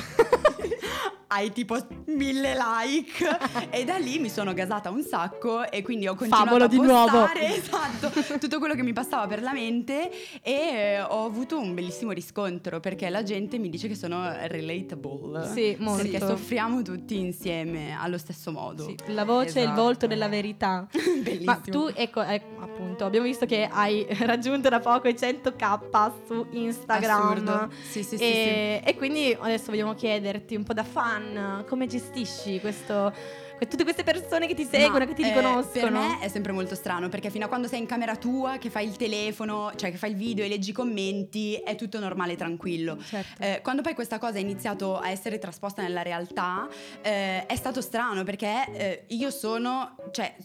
Hai 1.35 1.51
tipo 1.51 1.75
mille 2.05 2.53
like 2.55 3.25
e 3.71 3.83
da 3.85 3.97
lì 3.97 4.19
mi 4.19 4.29
sono 4.29 4.53
gasata 4.53 4.91
un 4.91 5.01
sacco 5.01 5.67
e 5.67 5.81
quindi 5.81 6.07
ho 6.07 6.13
continuato 6.13 6.45
Favolo 6.45 6.63
a 6.65 6.67
di 6.67 6.77
nuovo. 6.77 7.21
postare 7.21 7.55
esatto, 7.57 8.37
tutto 8.37 8.59
quello 8.59 8.75
che 8.75 8.83
mi 8.83 8.93
passava 8.93 9.25
per 9.25 9.41
la 9.41 9.51
mente 9.51 10.11
e 10.43 10.51
eh, 10.51 11.01
ho 11.01 11.25
avuto 11.25 11.57
un 11.57 11.73
bellissimo 11.73 12.11
riscontro 12.11 12.79
perché 12.79 13.09
la 13.09 13.23
gente 13.23 13.57
mi 13.57 13.69
dice 13.69 13.87
che 13.87 13.95
sono 13.95 14.31
relatable. 14.45 15.51
Sì, 15.53 15.75
molto. 15.79 16.03
Perché 16.03 16.19
soffriamo 16.19 16.83
tutti 16.83 17.17
insieme 17.17 17.97
allo 17.99 18.19
stesso 18.19 18.51
modo. 18.51 18.83
Sì, 18.83 18.95
la 19.07 19.25
voce 19.25 19.57
e 19.59 19.63
il 19.63 19.69
Esatto. 19.69 19.81
volto 19.81 20.05
della 20.07 20.27
verità. 20.27 20.87
Bellissimo. 20.93 21.45
Ma 21.45 21.55
tu, 21.57 21.89
ecco, 21.95 22.21
ecco, 22.21 22.67
appunto, 23.03 23.05
abbiamo 23.05 23.25
visto 23.25 23.45
che 23.45 23.67
hai 23.69 24.05
raggiunto 24.21 24.69
da 24.69 24.79
poco 24.79 25.07
i 25.07 25.13
100k 25.13 26.11
su 26.25 26.45
Instagram. 26.51 27.19
Assurdo. 27.19 27.69
Sì, 27.81 28.03
sì, 28.03 28.17
sì, 28.17 28.23
e, 28.23 28.81
e 28.83 28.95
quindi 28.95 29.35
adesso 29.39 29.65
vogliamo 29.71 29.93
chiederti 29.93 30.55
un 30.55 30.63
po' 30.63 30.73
da 30.73 30.83
fan, 30.83 31.63
come 31.67 31.87
gestisci 31.87 32.59
questo, 32.59 33.11
que- 33.13 33.52
tutte 33.67 33.83
queste 33.83 34.03
persone 34.03 34.47
che 34.47 34.55
ti 34.55 34.65
seguono, 34.65 34.99
Ma, 34.99 35.05
che 35.05 35.13
ti 35.13 35.21
eh, 35.21 35.27
riconoscono? 35.29 35.71
Per 35.71 35.91
me 35.91 36.19
è 36.19 36.27
sempre 36.27 36.51
molto 36.51 36.75
strano 36.75 37.09
perché 37.09 37.29
fino 37.29 37.45
a 37.45 37.47
quando 37.47 37.67
sei 37.67 37.79
in 37.79 37.85
camera 37.85 38.15
tua, 38.15 38.57
che 38.57 38.69
fai 38.69 38.87
il 38.87 38.95
telefono, 38.95 39.71
cioè 39.75 39.91
che 39.91 39.97
fai 39.97 40.11
il 40.11 40.17
video 40.17 40.43
e 40.43 40.47
leggi 40.47 40.71
i 40.71 40.73
commenti, 40.73 41.55
è 41.55 41.75
tutto 41.75 41.99
normale 41.99 42.33
e 42.33 42.35
tranquillo. 42.35 42.97
Certo. 43.01 43.41
Eh, 43.41 43.59
quando 43.61 43.81
poi 43.81 43.93
questa 43.93 44.17
cosa 44.17 44.37
ha 44.37 44.41
iniziato 44.41 44.97
a 44.97 45.09
essere 45.09 45.39
trasposta 45.39 45.81
nella 45.81 46.01
realtà, 46.01 46.67
eh, 47.01 47.45
è 47.45 47.55
stato 47.55 47.81
strano 47.81 48.23
perché 48.23 48.67
eh, 48.73 49.03
io 49.09 49.29
sono, 49.29 49.95
cioè, 50.11 50.35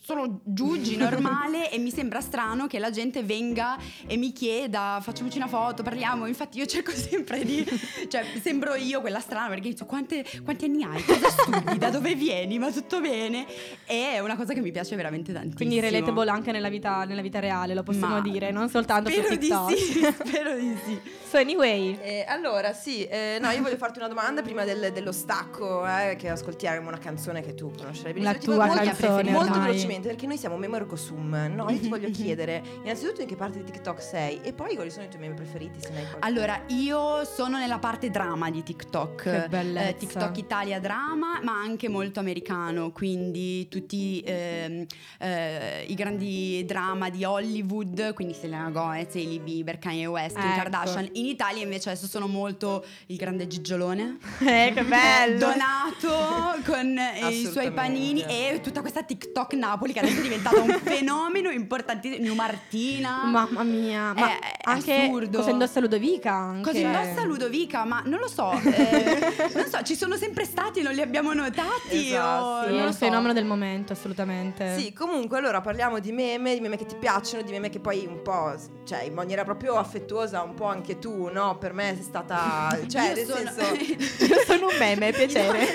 sono 0.00 0.40
Giugi 0.44 0.96
normale 0.98 1.70
e 1.70 1.78
mi 1.78 1.90
sembra 1.90 2.20
strano 2.20 2.66
che 2.66 2.78
la 2.78 2.90
gente 2.90 3.22
venga 3.22 3.78
e 4.06 4.16
mi 4.16 4.32
chieda, 4.32 4.98
facciamoci 5.02 5.36
una 5.36 5.48
foto, 5.48 5.82
parliamo. 5.82 6.26
Infatti 6.26 6.58
io 6.58 6.66
cerco 6.66 6.90
sempre 6.96 7.44
di, 7.44 7.64
cioè, 8.08 8.24
sembro 8.40 8.74
io 8.74 9.00
quella 9.00 9.20
strana 9.20 9.48
perché 9.48 9.68
dico 9.70 9.86
quanti 9.86 10.24
anni 10.64 10.82
hai? 10.82 11.04
Cosa 11.04 11.28
studi? 11.28 11.78
Da 11.78 11.90
dove 11.90 12.14
vieni? 12.14 12.47
Bene, 12.48 12.58
va 12.66 12.72
tutto 12.72 13.00
bene. 13.00 13.46
E 13.86 14.12
è 14.14 14.18
una 14.20 14.36
cosa 14.36 14.52
che 14.54 14.60
mi 14.60 14.70
piace 14.72 14.96
veramente 14.96 15.32
tantissimo. 15.32 15.56
Quindi 15.56 15.80
relatable 15.80 16.30
anche 16.30 16.52
nella 16.52 16.68
vita, 16.68 17.04
nella 17.04 17.22
vita 17.22 17.38
reale, 17.38 17.74
lo 17.74 17.82
possiamo 17.82 18.14
Ma 18.14 18.20
dire, 18.20 18.50
non 18.50 18.68
soltanto 18.68 19.10
su 19.10 19.16
Spero 19.20 19.34
di 19.36 19.38
TikTok. 19.38 19.76
sì, 19.76 20.00
spero 20.28 20.54
di 20.56 20.76
sì. 20.84 21.00
So 21.28 21.36
anyway, 21.36 21.98
Eh, 22.00 22.24
allora, 22.26 22.72
sì, 22.72 23.04
eh, 23.04 23.38
no, 23.40 23.50
io 23.50 23.60
voglio 23.62 23.76
farti 23.76 23.98
una 23.98 24.08
domanda 24.08 24.40
prima 24.42 24.64
del- 24.64 24.92
dello 24.92 25.12
stacco, 25.12 25.86
eh, 25.86 26.16
che 26.16 26.28
ascoltiamo 26.30 26.88
una 26.88 26.98
canzone 26.98 27.42
che 27.42 27.54
tu 27.54 27.70
conoscerai 27.76 28.12
benissimo. 28.14 28.54
La 28.56 28.66
tua 28.66 28.66
molto- 28.66 28.82
canzone 28.84 29.30
Molto 29.30 29.52
ormai. 29.52 29.66
velocemente, 29.68 30.08
perché 30.08 30.26
noi 30.26 30.38
siamo 30.38 30.56
Memor 30.56 30.86
Cosum. 30.86 31.52
No, 31.54 31.68
io 31.70 31.78
ti 31.78 31.88
voglio 31.88 32.08
chiedere, 32.10 32.62
innanzitutto 32.82 33.20
in 33.20 33.26
che 33.28 33.36
parte 33.36 33.58
di 33.62 33.70
TikTok 33.70 34.00
sei 34.02 34.40
e 34.42 34.52
poi 34.54 34.74
quali 34.74 34.90
sono 34.90 35.04
i 35.04 35.08
tuoi 35.08 35.20
meme 35.20 35.34
preferiti, 35.34 35.80
se 35.80 35.90
ne 35.90 35.96
hai 35.98 36.02
qualcuno. 36.08 36.24
Allora, 36.24 36.62
io 36.68 37.24
sono 37.24 37.58
nella 37.58 37.78
parte 37.78 38.08
drama 38.10 38.50
di 38.50 38.62
TikTok. 38.62 39.22
Che 39.22 39.46
bellezza. 39.48 39.88
Eh, 39.88 39.96
TikTok 39.96 40.36
Italia 40.38 40.80
drama, 40.80 41.40
ma 41.42 41.52
anche 41.60 41.88
molto 41.88 42.20
americano, 42.38 42.90
quindi 42.92 43.68
tutti 43.68 44.22
ehm, 44.24 44.86
eh, 45.18 45.84
i 45.88 45.94
grandi 45.94 46.64
drama 46.64 47.10
di 47.10 47.24
Hollywood, 47.24 48.14
quindi 48.14 48.34
Selena 48.34 48.70
Gomez, 48.70 49.14
Hailey 49.14 49.40
Bieber, 49.40 49.78
Kanye 49.78 50.06
West, 50.06 50.36
Kim 50.36 50.46
Ecco. 50.46 50.56
Kardashian. 50.56 51.08
In 51.12 51.26
Italia 51.26 51.62
invece 51.62 51.90
adesso 51.90 52.06
sono 52.06 52.26
molto 52.26 52.84
il 53.06 53.16
grande 53.16 53.46
gigiolone. 53.46 54.18
eh, 54.40 54.72
che 54.74 54.84
bello. 54.84 55.38
Donato 55.38 56.62
con 56.64 56.96
eh, 56.96 57.28
i 57.28 57.46
suoi 57.46 57.72
panini 57.72 58.22
e 58.22 58.60
tutta 58.62 58.80
questa 58.80 59.02
TikTok 59.02 59.54
Napoli 59.54 59.92
che 59.92 60.00
adesso 60.00 60.18
è 60.18 60.22
diventata 60.22 60.60
un 60.60 60.78
fenomeno 60.82 61.50
importantissimo. 61.50 62.22
New 62.22 62.34
Martina. 62.34 63.24
Mamma 63.24 63.62
mia, 63.62 64.12
ma 64.14 64.30
È- 64.30 64.38
è 64.38 64.56
anche 64.64 64.94
assurdo. 64.94 65.38
cosa 65.38 65.50
indossa 65.50 65.80
Ludovica 65.80 66.32
anche. 66.32 66.72
Cosa 66.72 66.78
indossa 66.78 67.24
Ludovica? 67.24 67.84
Ma 67.84 68.02
non 68.04 68.18
lo 68.20 68.28
so, 68.28 68.52
eh, 68.52 69.50
non 69.54 69.66
so, 69.68 69.82
ci 69.82 69.94
sono 69.94 70.16
sempre 70.16 70.44
stati, 70.44 70.82
non 70.82 70.92
li 70.94 71.00
abbiamo 71.00 71.32
notati. 71.32 72.06
Esatto, 72.08 72.27
o- 72.36 72.62
Sì, 72.66 72.74
è 72.74 72.84
il 72.86 72.92
so. 72.92 72.98
fenomeno 72.98 73.32
del 73.32 73.44
momento, 73.44 73.92
assolutamente. 73.92 74.76
Sì, 74.78 74.92
comunque 74.92 75.38
allora 75.38 75.60
parliamo 75.60 75.98
di 75.98 76.12
meme, 76.12 76.54
di 76.54 76.60
meme 76.60 76.76
che 76.76 76.86
ti 76.86 76.96
piacciono, 76.96 77.42
di 77.42 77.50
meme 77.50 77.68
che 77.70 77.80
poi 77.80 78.06
un 78.06 78.22
po', 78.22 78.54
cioè 78.84 79.02
in 79.02 79.14
maniera 79.14 79.44
proprio 79.44 79.76
affettuosa, 79.76 80.42
un 80.42 80.54
po' 80.54 80.66
anche 80.66 80.98
tu, 80.98 81.28
no? 81.32 81.56
Per 81.58 81.72
me 81.72 81.92
sei 81.94 82.04
stata, 82.04 82.68
cioè 82.88 83.08
Io 83.08 83.14
nel 83.14 83.26
sono- 83.26 83.50
senso... 83.50 84.24
Io 84.28 84.40
sono 84.46 84.66
un 84.68 84.76
meme, 84.78 85.12
piacere. 85.12 85.66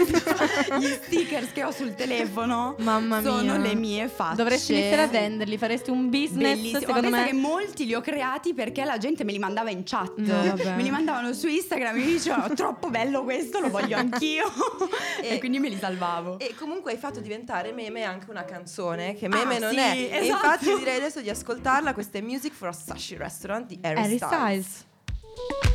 Gli 0.79 0.87
stickers 0.87 1.51
che 1.51 1.63
ho 1.63 1.71
sul 1.71 1.93
telefono 1.95 2.75
Mamma 2.79 3.19
mia. 3.19 3.29
sono 3.29 3.57
le 3.57 3.75
mie 3.75 4.07
facce. 4.07 4.35
Dovresti 4.35 4.73
iniziare 4.73 5.01
a 5.03 5.07
venderli, 5.07 5.57
faresti 5.57 5.89
un 5.89 6.09
business, 6.09 6.55
Bellissimo. 6.55 6.79
secondo 6.79 7.09
me. 7.09 7.25
che 7.25 7.33
molti 7.33 7.85
li 7.85 7.93
ho 7.93 8.01
creati 8.01 8.53
perché 8.53 8.83
la 8.83 8.97
gente 8.97 9.23
me 9.23 9.31
li 9.31 9.39
mandava 9.39 9.69
in 9.69 9.83
chat. 9.83 10.11
No, 10.17 10.55
me 10.75 10.81
li 10.83 10.89
mandavano 10.89 11.33
su 11.33 11.47
Instagram 11.47 11.95
e 11.95 11.99
mi 11.99 12.05
dicevano 12.05 12.53
troppo 12.53 12.89
bello 12.89 13.23
questo, 13.23 13.59
lo 13.59 13.69
voglio 13.69 13.97
anch'io. 13.97 14.45
e, 15.21 15.35
E- 15.35 15.39
quindi 15.39 15.59
me 15.59 15.69
li 15.69 15.77
salvavo. 15.77 16.39
E 16.45 16.55
comunque 16.55 16.91
hai 16.91 16.97
fatto 16.97 17.21
diventare 17.21 17.71
meme 17.71 18.03
anche 18.03 18.29
una 18.29 18.43
canzone, 18.43 19.15
che 19.15 19.29
meme 19.29 19.55
Ah, 19.55 19.59
non 19.59 19.71
sì, 19.71 19.77
è. 19.79 19.91
E 19.91 20.17
esatto. 20.17 20.25
infatti 20.25 20.67
io 20.67 20.77
direi 20.77 20.97
adesso 20.97 21.21
di 21.21 21.29
ascoltarla, 21.29 21.93
questa 21.93 22.17
è 22.17 22.21
Music 22.21 22.51
for 22.53 22.67
a 22.67 22.73
Sushi 22.73 23.15
Restaurant 23.15 23.65
di 23.65 23.79
Harry, 23.81 24.01
Harry 24.01 24.17
Styles. 24.17 24.65
Styles. 24.65 25.71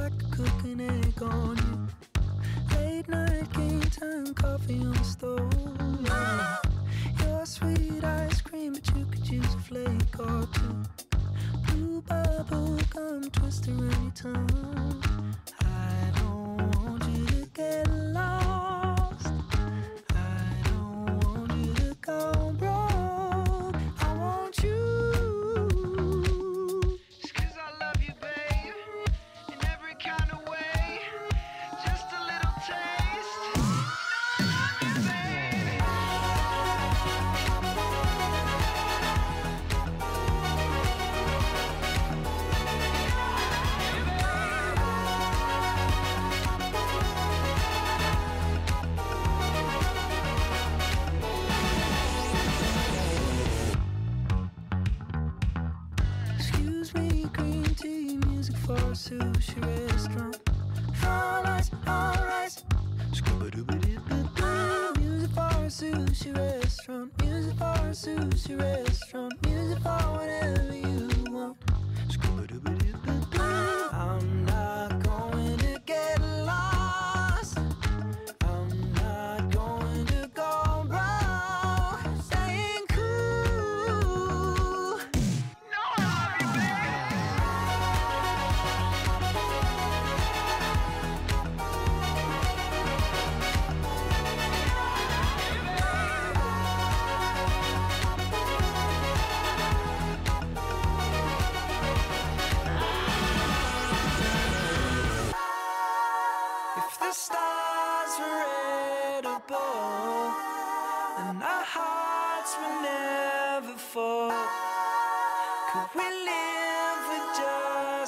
Fried 0.00 0.12
rice, 0.12 0.12
I 0.12 0.16
could 0.16 0.30
cook 0.30 0.64
an 0.64 0.80
egg 0.80 1.22
on 1.22 1.56
you. 1.56 2.76
Late 2.76 3.08
night 3.08 3.52
game 3.52 3.80
time, 3.80 4.34
coffee 4.34 4.80
on 4.80 4.92
the 4.92 5.04
stove. 5.04 5.52
Your 7.20 7.46
sweet 7.46 8.04
ice 8.04 8.40
cream, 8.40 8.74
but 8.74 8.96
you 8.96 9.06
could 9.06 9.28
use 9.28 9.54
a 9.54 9.58
flake 9.58 10.18
or 10.18 10.46
two. 10.54 10.82
Blue 11.66 12.02
bubble 12.02 12.78
gum 12.94 13.30
twister 13.30 13.76
tongue. 14.14 15.34
I 15.62 16.18
don't 16.18 16.76
want 16.76 17.04
you 17.08 17.26
to 17.26 17.46
get 17.54 17.99
sushi 59.00 59.56
restaurant. 59.64 60.36
All 61.06 61.42
rice, 61.44 61.70
all 61.86 62.14
rice. 62.30 62.56
Scooba-dooba-doo-ba-doo. 63.16 65.00
Music 65.00 65.30
for 65.30 65.40
a 65.40 65.70
sushi 65.78 66.30
restaurant. 66.36 67.08
Music 67.22 67.56
for 67.56 67.64
a 67.64 67.94
sushi 68.02 68.54
restaurant. 68.60 69.32
Music 69.46 69.78
for 69.82 70.02
whatever 70.16 70.74
you 70.74 70.89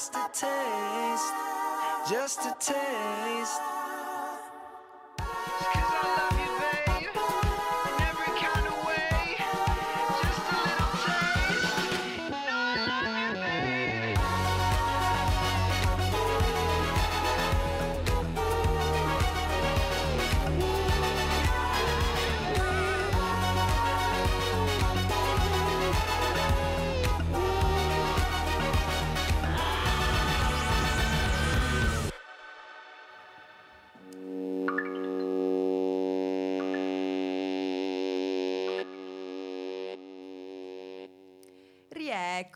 just 0.03 0.17
a 0.17 0.29
taste? 0.33 1.33
Just 2.11 2.41
a 2.41 2.57
taste. 2.59 3.82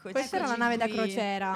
Eccoci. 0.08 0.12
Questa 0.12 0.36
era 0.36 0.46
la 0.46 0.56
nave 0.56 0.76
da 0.76 0.86
qui. 0.86 0.94
crociera. 0.96 1.54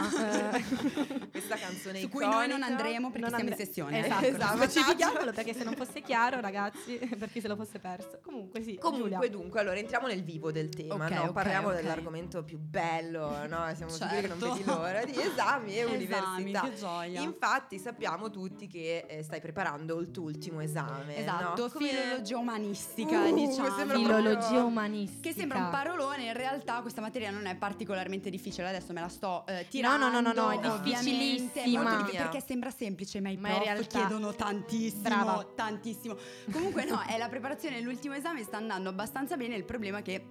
eh. 0.52 1.28
Questa 1.30 1.56
canzone 1.56 2.00
Su 2.00 2.08
cui 2.08 2.26
noi 2.26 2.48
non 2.48 2.62
andremo 2.62 3.10
perché 3.10 3.20
Non 3.28 3.28
siamo 3.30 3.44
in 3.44 3.50
andre- 3.52 3.64
sessione. 3.64 4.04
Esatto, 4.04 4.24
Esatto. 4.26 4.56
specifichiamolo 4.56 5.32
perché 5.32 5.54
se 5.54 5.64
non 5.64 5.74
fosse 5.74 6.00
chiaro, 6.02 6.40
ragazzi, 6.40 6.96
per 7.18 7.30
chi 7.30 7.40
se 7.40 7.48
lo 7.48 7.56
fosse 7.56 7.78
perso. 7.78 8.20
Comunque 8.22 8.62
sì, 8.62 8.76
Comunque, 8.76 9.10
Giulia. 9.10 9.28
dunque, 9.28 9.60
allora 9.60 9.76
entriamo 9.76 10.06
nel 10.06 10.22
vivo 10.22 10.50
del 10.52 10.68
tema, 10.68 10.94
Ok, 11.06 11.10
no? 11.10 11.22
ok, 11.22 11.32
Parliamo 11.32 11.68
ok. 11.68 11.74
dell'argomento 11.76 12.42
più 12.44 12.58
bello, 12.58 13.46
no? 13.46 13.72
Siamo 13.74 13.90
sicuri 13.92 14.20
che 14.20 14.26
non 14.28 14.38
Certo. 14.38 14.54
vedi 14.54 14.64
l'ora 14.66 15.04
di 15.04 15.12
esami 15.20 15.74
e 15.76 15.80
Esami, 15.80 15.94
università. 16.42 16.60
che 16.62 16.74
gioia. 16.74 17.20
Infatti, 17.22 17.78
sappiamo 17.78 18.30
tutti 18.30 18.66
che 18.66 19.04
eh, 19.08 19.22
stai 19.22 19.40
preparando 19.40 19.98
il 20.00 20.10
tuo 20.10 20.24
ultimo 20.24 20.60
esame. 20.60 21.16
Esatto, 21.18 21.62
no? 21.64 21.70
Come- 21.70 21.88
filologia 21.88 22.38
umanistica, 22.38 23.24
Uh, 23.24 23.34
diciamo. 23.34 23.68
Filologia 23.90 24.38
proprio- 24.38 24.64
umanistica. 24.66 25.28
Che 25.28 25.34
sembra 25.34 25.58
un 25.58 25.70
parolone, 25.70 26.24
in 26.24 26.32
realtà 26.32 26.80
questa 26.80 27.00
materia 27.00 27.30
non 27.30 27.46
è 27.46 27.54
particolarmente 27.56 28.28
difficile, 28.30 28.38
adesso 28.68 28.92
me 28.92 29.00
la 29.00 29.08
sto 29.08 29.44
eh, 29.46 29.52
No, 29.52 29.66
tirando. 29.68 30.08
no, 30.08 30.20
no, 30.20 30.32
no, 30.32 30.32
no, 30.32 30.50
è 30.50 30.68
ovviamente, 30.68 30.82
difficilissima. 30.82 31.82
molto 31.82 31.96
difficile, 31.98 32.22
perché 32.22 32.40
sembra 32.46 32.70
semplice, 32.70 33.20
ma 33.20 33.28
i 33.28 33.36
Ma 33.36 33.48
in 33.48 33.54
prof 33.54 33.64
realtà- 33.66 33.98
chiedono 33.98 34.34
tantissimo, 34.34 35.02
Brava. 35.02 35.46
tantissimo. 35.54 36.16
Comunque 36.50 36.84
no, 36.84 37.00
è 37.06 37.18
la 37.18 37.28
preparazione 37.28 37.76
dell'ultimo 37.76 38.14
esame 38.14 38.42
sta 38.42 38.56
andando 38.56 38.88
abbastanza 38.88 39.36
bene, 39.36 39.54
il 39.56 39.64
problema 39.64 39.98
è 39.98 40.02
che 40.02 40.24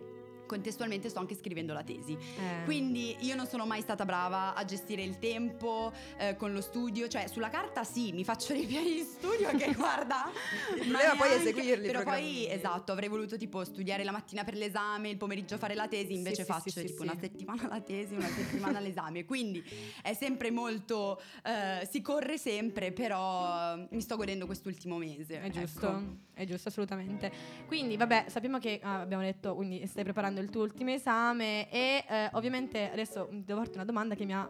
contestualmente 0.49 1.09
sto 1.09 1.19
anche 1.19 1.35
scrivendo 1.35 1.73
la 1.73 1.83
tesi. 1.83 2.13
Eh. 2.13 2.63
Quindi 2.65 3.15
io 3.19 3.35
non 3.35 3.45
sono 3.45 3.67
mai 3.67 3.81
stata 3.81 4.03
brava 4.03 4.55
a 4.55 4.65
gestire 4.65 5.03
il 5.03 5.19
tempo 5.19 5.93
eh, 6.17 6.35
con 6.35 6.51
lo 6.51 6.61
studio, 6.61 7.07
cioè 7.07 7.27
sulla 7.27 7.49
carta 7.49 7.83
sì, 7.83 8.11
mi 8.13 8.23
faccio 8.23 8.53
dei 8.53 8.65
piani 8.65 8.93
di 8.93 9.03
studio 9.03 9.49
che 9.55 9.73
guarda. 9.73 10.25
Ma 10.89 10.99
poi 11.15 11.29
neanche- 11.29 11.43
seguirli 11.43 11.83
i 11.83 11.91
Però 11.91 12.01
poi 12.01 12.49
esatto, 12.49 12.91
avrei 12.91 13.09
voluto 13.09 13.37
tipo 13.37 13.63
studiare 13.63 14.03
la 14.03 14.11
mattina 14.11 14.43
per 14.43 14.55
l'esame, 14.55 15.09
il 15.09 15.17
pomeriggio 15.17 15.57
fare 15.59 15.75
la 15.75 15.87
tesi, 15.87 16.13
invece 16.13 16.43
sì, 16.43 16.51
faccio 16.51 16.69
sì, 16.69 16.79
sì, 16.79 16.85
tipo 16.87 17.03
una 17.03 17.17
settimana 17.19 17.67
la 17.67 17.81
tesi, 17.81 18.15
una 18.15 18.27
settimana 18.27 18.79
l'esame. 18.79 19.25
Quindi 19.25 19.63
è 20.01 20.13
sempre 20.15 20.49
molto 20.49 21.21
eh, 21.43 21.87
si 21.89 22.01
corre 22.01 22.39
sempre, 22.39 22.91
però 22.91 23.77
mi 23.91 24.01
sto 24.01 24.15
godendo 24.15 24.47
quest'ultimo 24.47 24.97
mese. 24.97 25.41
È 25.41 25.49
giusto, 25.51 25.87
ecco. 25.87 26.27
È 26.39 26.45
giusto 26.45 26.69
assolutamente. 26.69 27.31
Quindi, 27.67 27.97
vabbè, 27.97 28.25
sappiamo 28.27 28.59
che 28.59 28.79
ah, 28.81 29.01
abbiamo 29.01 29.23
detto, 29.23 29.55
quindi 29.55 29.85
stai 29.87 30.03
preparando 30.03 30.39
il 30.39 30.49
tuo 30.49 30.63
ultimo 30.63 30.91
esame 30.91 31.69
e 31.69 32.05
eh, 32.07 32.29
ovviamente 32.33 32.89
adesso 32.91 33.27
devo 33.29 33.59
farti 33.59 33.75
una 33.75 33.85
domanda 33.85 34.15
che 34.15 34.25
mi 34.25 34.33
ha 34.33 34.49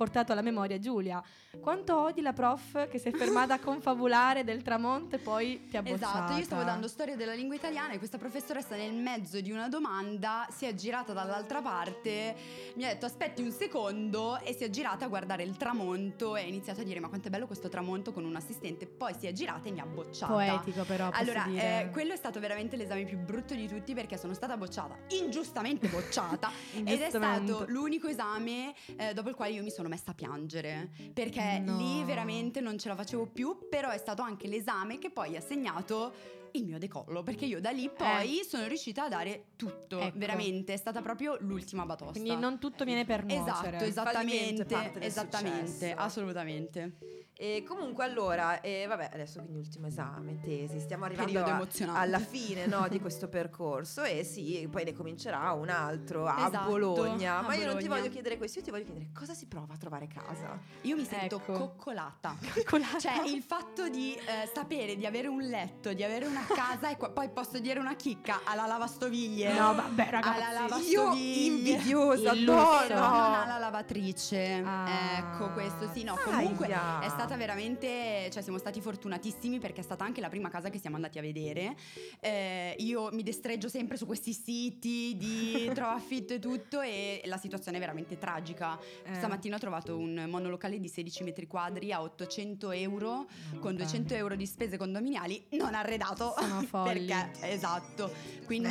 portato 0.00 0.32
alla 0.32 0.40
memoria 0.40 0.78
Giulia. 0.78 1.22
Quanto 1.60 1.94
odi 1.94 2.22
la 2.22 2.32
prof 2.32 2.88
che 2.88 2.98
si 2.98 3.08
è 3.08 3.12
fermata 3.12 3.52
a 3.52 3.58
confabulare 3.60 4.44
del 4.44 4.62
tramonto 4.62 5.16
e 5.16 5.18
poi 5.18 5.66
ti 5.68 5.76
ha 5.76 5.82
bocciata? 5.82 6.06
Esatto, 6.06 6.38
io 6.38 6.44
stavo 6.44 6.62
dando 6.62 6.88
storia 6.88 7.16
della 7.16 7.34
lingua 7.34 7.54
italiana 7.54 7.92
e 7.92 7.98
questa 7.98 8.16
professoressa 8.16 8.76
nel 8.76 8.94
mezzo 8.94 9.42
di 9.42 9.52
una 9.52 9.68
domanda 9.68 10.46
si 10.50 10.64
è 10.64 10.72
girata 10.74 11.12
dall'altra 11.12 11.60
parte, 11.60 12.34
mi 12.76 12.84
ha 12.84 12.88
detto 12.88 13.04
aspetti 13.04 13.42
un 13.42 13.50
secondo 13.50 14.38
e 14.40 14.54
si 14.54 14.64
è 14.64 14.70
girata 14.70 15.04
a 15.04 15.08
guardare 15.08 15.42
il 15.42 15.58
tramonto 15.58 16.34
e 16.34 16.44
ha 16.44 16.46
iniziato 16.46 16.80
a 16.80 16.84
dire 16.84 16.98
ma 16.98 17.08
quanto 17.08 17.28
è 17.28 17.30
bello 17.30 17.44
questo 17.44 17.68
tramonto 17.68 18.10
con 18.14 18.24
un 18.24 18.36
assistente, 18.36 18.86
poi 18.86 19.12
si 19.12 19.26
è 19.26 19.32
girata 19.32 19.68
e 19.68 19.72
mi 19.72 19.80
ha 19.80 19.86
bocciata. 19.86 20.32
Poetico 20.32 20.84
però, 20.84 21.10
posso 21.10 21.29
Allora, 21.38 21.80
eh, 21.80 21.90
quello 21.90 22.12
è 22.12 22.16
stato 22.16 22.40
veramente 22.40 22.76
l'esame 22.76 23.04
più 23.04 23.18
brutto 23.18 23.54
di 23.54 23.68
tutti 23.68 23.94
perché 23.94 24.16
sono 24.16 24.34
stata 24.34 24.56
bocciata, 24.56 24.96
ingiustamente 25.08 25.88
bocciata. 25.88 26.50
Ed 26.74 27.00
è 27.00 27.08
stato 27.08 27.64
l'unico 27.68 28.08
esame 28.08 28.74
eh, 28.96 29.12
dopo 29.14 29.28
il 29.28 29.34
quale 29.34 29.52
io 29.52 29.62
mi 29.62 29.70
sono 29.70 29.88
messa 29.88 30.10
a 30.10 30.14
piangere. 30.14 30.90
Perché 31.12 31.58
No. 31.60 31.76
lì 31.76 32.04
veramente 32.04 32.60
non 32.60 32.78
ce 32.78 32.88
la 32.88 32.94
facevo 32.94 33.26
più, 33.26 33.68
però 33.68 33.90
è 33.90 33.98
stato 33.98 34.22
anche 34.22 34.46
l'esame 34.48 34.98
che 34.98 35.10
poi 35.10 35.36
ha 35.36 35.40
segnato 35.40 36.12
il 36.54 36.64
mio 36.64 36.78
decollo 36.78 37.22
perché 37.22 37.44
io 37.44 37.60
da 37.60 37.70
lì 37.70 37.88
poi 37.90 38.42
sono 38.48 38.66
riuscita 38.66 39.04
a 39.04 39.08
dare 39.08 39.44
tutto, 39.56 39.98
Ecco. 40.00 40.18
veramente, 40.18 40.72
è 40.72 40.76
stata 40.76 41.00
proprio 41.02 41.36
l'ultima 41.40 41.84
batosta. 41.86 42.18
Quindi 42.20 42.38
non 42.40 42.58
tutto 42.58 42.84
viene 42.84 43.04
per 43.04 43.24
nuocere. 43.24 43.76
Esatto, 43.78 43.84
esattamente, 43.84 44.66
esattamente, 45.00 45.68
successo. 45.70 45.94
assolutamente. 45.96 46.96
E 47.40 47.64
comunque 47.66 48.04
allora, 48.04 48.60
eh, 48.60 48.84
vabbè, 48.86 49.10
adesso 49.14 49.40
quindi 49.40 49.56
ultimo 49.56 49.86
esame, 49.86 50.40
tesi, 50.40 50.78
stiamo 50.78 51.06
arrivando 51.06 51.42
a- 51.42 51.66
alla 51.94 52.18
fine 52.18 52.66
no, 52.66 52.86
di 52.88 53.00
questo 53.00 53.28
percorso 53.28 54.02
e 54.02 54.24
sì, 54.24 54.68
poi 54.70 54.84
ne 54.84 54.92
comincerà 54.92 55.50
un 55.52 55.70
altro 55.70 56.26
a 56.26 56.48
Esatto, 56.48 56.68
Bologna. 56.68 57.38
a 57.38 57.42
Ma 57.42 57.54
io 57.54 57.64
non 57.64 57.78
ti 57.78 57.84
Bologna. 57.84 58.00
voglio 58.00 58.10
chiedere 58.12 58.36
questo, 58.36 58.58
io 58.58 58.64
ti 58.66 58.70
voglio 58.70 58.84
chiedere 58.84 59.08
cosa 59.14 59.32
si 59.32 59.46
prova 59.46 59.72
a 59.72 59.76
trovare 59.78 60.06
casa. 60.06 60.58
Io 60.82 60.96
mi 60.96 61.04
sento 61.06 61.36
Ecco. 61.36 61.52
coccolata. 61.54 62.36
Coccolata. 62.54 62.98
Cioè, 62.98 63.26
il 63.26 63.40
fatto 63.42 63.88
di 63.88 64.12
eh, 64.14 64.50
sapere 64.52 64.96
di 64.96 65.06
avere 65.06 65.28
un 65.28 65.40
letto, 65.40 65.94
di 65.94 66.04
avere 66.04 66.26
una 66.26 66.39
casa 66.46 66.90
e 66.90 66.96
qua- 66.96 67.10
poi 67.10 67.28
posso 67.30 67.58
dire 67.58 67.78
una 67.80 67.94
chicca 67.94 68.40
alla 68.44 68.66
lavastoviglie. 68.66 69.52
No, 69.52 69.74
vabbè, 69.74 70.08
ragazzi. 70.10 70.40
Alla 70.42 70.50
Io 70.50 71.02
lavastoviglie. 71.02 71.44
invidiosa, 71.44 72.32
Il 72.32 72.44
no, 72.44 72.54
non 72.88 72.90
ha 72.90 73.44
la 73.46 73.58
lavatrice. 73.58 74.62
Ah. 74.64 75.16
Ecco, 75.18 75.52
questo 75.52 75.90
sì, 75.92 76.02
no. 76.04 76.16
Comunque 76.22 76.66
Aia. 76.66 77.00
è 77.00 77.08
stata 77.08 77.36
veramente. 77.36 78.28
Cioè, 78.30 78.42
siamo 78.42 78.58
stati 78.58 78.80
fortunatissimi 78.80 79.58
perché 79.58 79.80
è 79.80 79.84
stata 79.84 80.04
anche 80.04 80.20
la 80.20 80.28
prima 80.28 80.48
casa 80.48 80.70
che 80.70 80.78
siamo 80.78 80.96
andati 80.96 81.18
a 81.18 81.22
vedere. 81.22 81.74
Eh, 82.20 82.74
io 82.78 83.10
mi 83.12 83.22
destreggio 83.22 83.68
sempre 83.68 83.96
su 83.96 84.06
questi 84.06 84.32
siti 84.32 85.16
di 85.16 85.70
trova 85.74 85.94
affitto 85.94 86.32
e 86.34 86.38
tutto. 86.38 86.80
E 86.80 87.22
la 87.24 87.36
situazione 87.36 87.76
è 87.76 87.80
veramente 87.80 88.18
tragica. 88.18 88.78
Eh. 89.04 89.14
Stamattina 89.14 89.56
ho 89.56 89.58
trovato 89.58 89.96
un 89.96 90.26
monolocale 90.28 90.78
di 90.78 90.88
16 90.88 91.22
metri 91.24 91.46
quadri 91.46 91.92
a 91.92 92.02
800 92.02 92.70
euro 92.72 93.26
con 93.60 93.76
200 93.76 94.14
euro 94.14 94.34
di 94.36 94.46
spese 94.46 94.76
condominiali 94.76 95.46
non 95.50 95.74
arredato. 95.74 96.29
Sono 96.38 96.62
folli. 96.62 97.06
perché, 97.06 97.48
esatto. 97.52 98.12
Quindi 98.44 98.68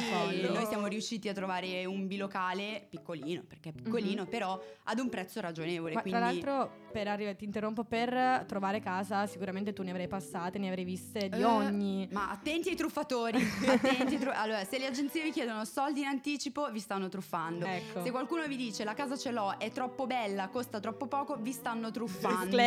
noi 0.52 0.65
siamo 0.65 0.88
riusciti 0.88 1.30
a 1.30 1.34
trovare 1.34 1.86
un 1.86 2.06
bilocale 2.08 2.86
piccolino, 2.89 3.43
perché 3.48 3.69
è 3.69 3.72
piccolino, 3.72 4.26
però 4.26 4.62
ad 4.84 5.00
un 5.00 5.08
prezzo 5.10 5.39
ragionevole. 5.39 5.93
Ma 5.93 6.02
quindi... 6.02 6.19
Tra 6.19 6.30
l'altro, 6.30 6.72
per 6.91 7.08
arrivare, 7.08 7.38
ti 7.38 7.45
interrompo 7.45 7.86
per 7.86 8.43
trovare 8.45 8.82
casa, 8.82 9.26
sicuramente 9.26 9.72
tu 9.72 9.84
ne 9.84 9.91
avrai 9.91 10.08
passate, 10.10 10.58
ne 10.60 10.67
avrai 10.67 10.84
viste 10.84 11.30
di 11.30 11.39
Eh, 11.39 11.43
ogni. 11.45 12.10
Ma 12.12 12.30
attenti 12.30 12.69
ai 12.69 12.76
truffatori. 12.76 13.38
attenti 13.67 14.15
ai 14.15 14.19
tru- 14.19 14.34
allora, 14.36 14.65
se 14.65 14.78
le 14.80 14.88
agenzie 14.88 15.24
vi 15.24 15.32
chiedono 15.32 15.63
soldi 15.63 16.02
in 16.02 16.08
anticipo, 16.08 16.69
vi 16.72 16.80
stanno 16.80 17.08
truffando. 17.08 17.65
Ecco. 17.65 18.04
Se 18.04 18.12
qualcuno 18.12 18.45
vi 18.48 18.58
dice 18.58 18.84
la 18.84 18.93
casa 18.93 19.15
ce 19.15 19.32
l'ho, 19.32 19.58
è 19.60 19.72
troppo 19.72 20.06
bella, 20.08 20.50
costa 20.50 20.82
troppo 20.82 21.08
poco, 21.08 21.38
vi 21.38 21.54
stanno 21.54 21.89
truffando. 21.89 22.58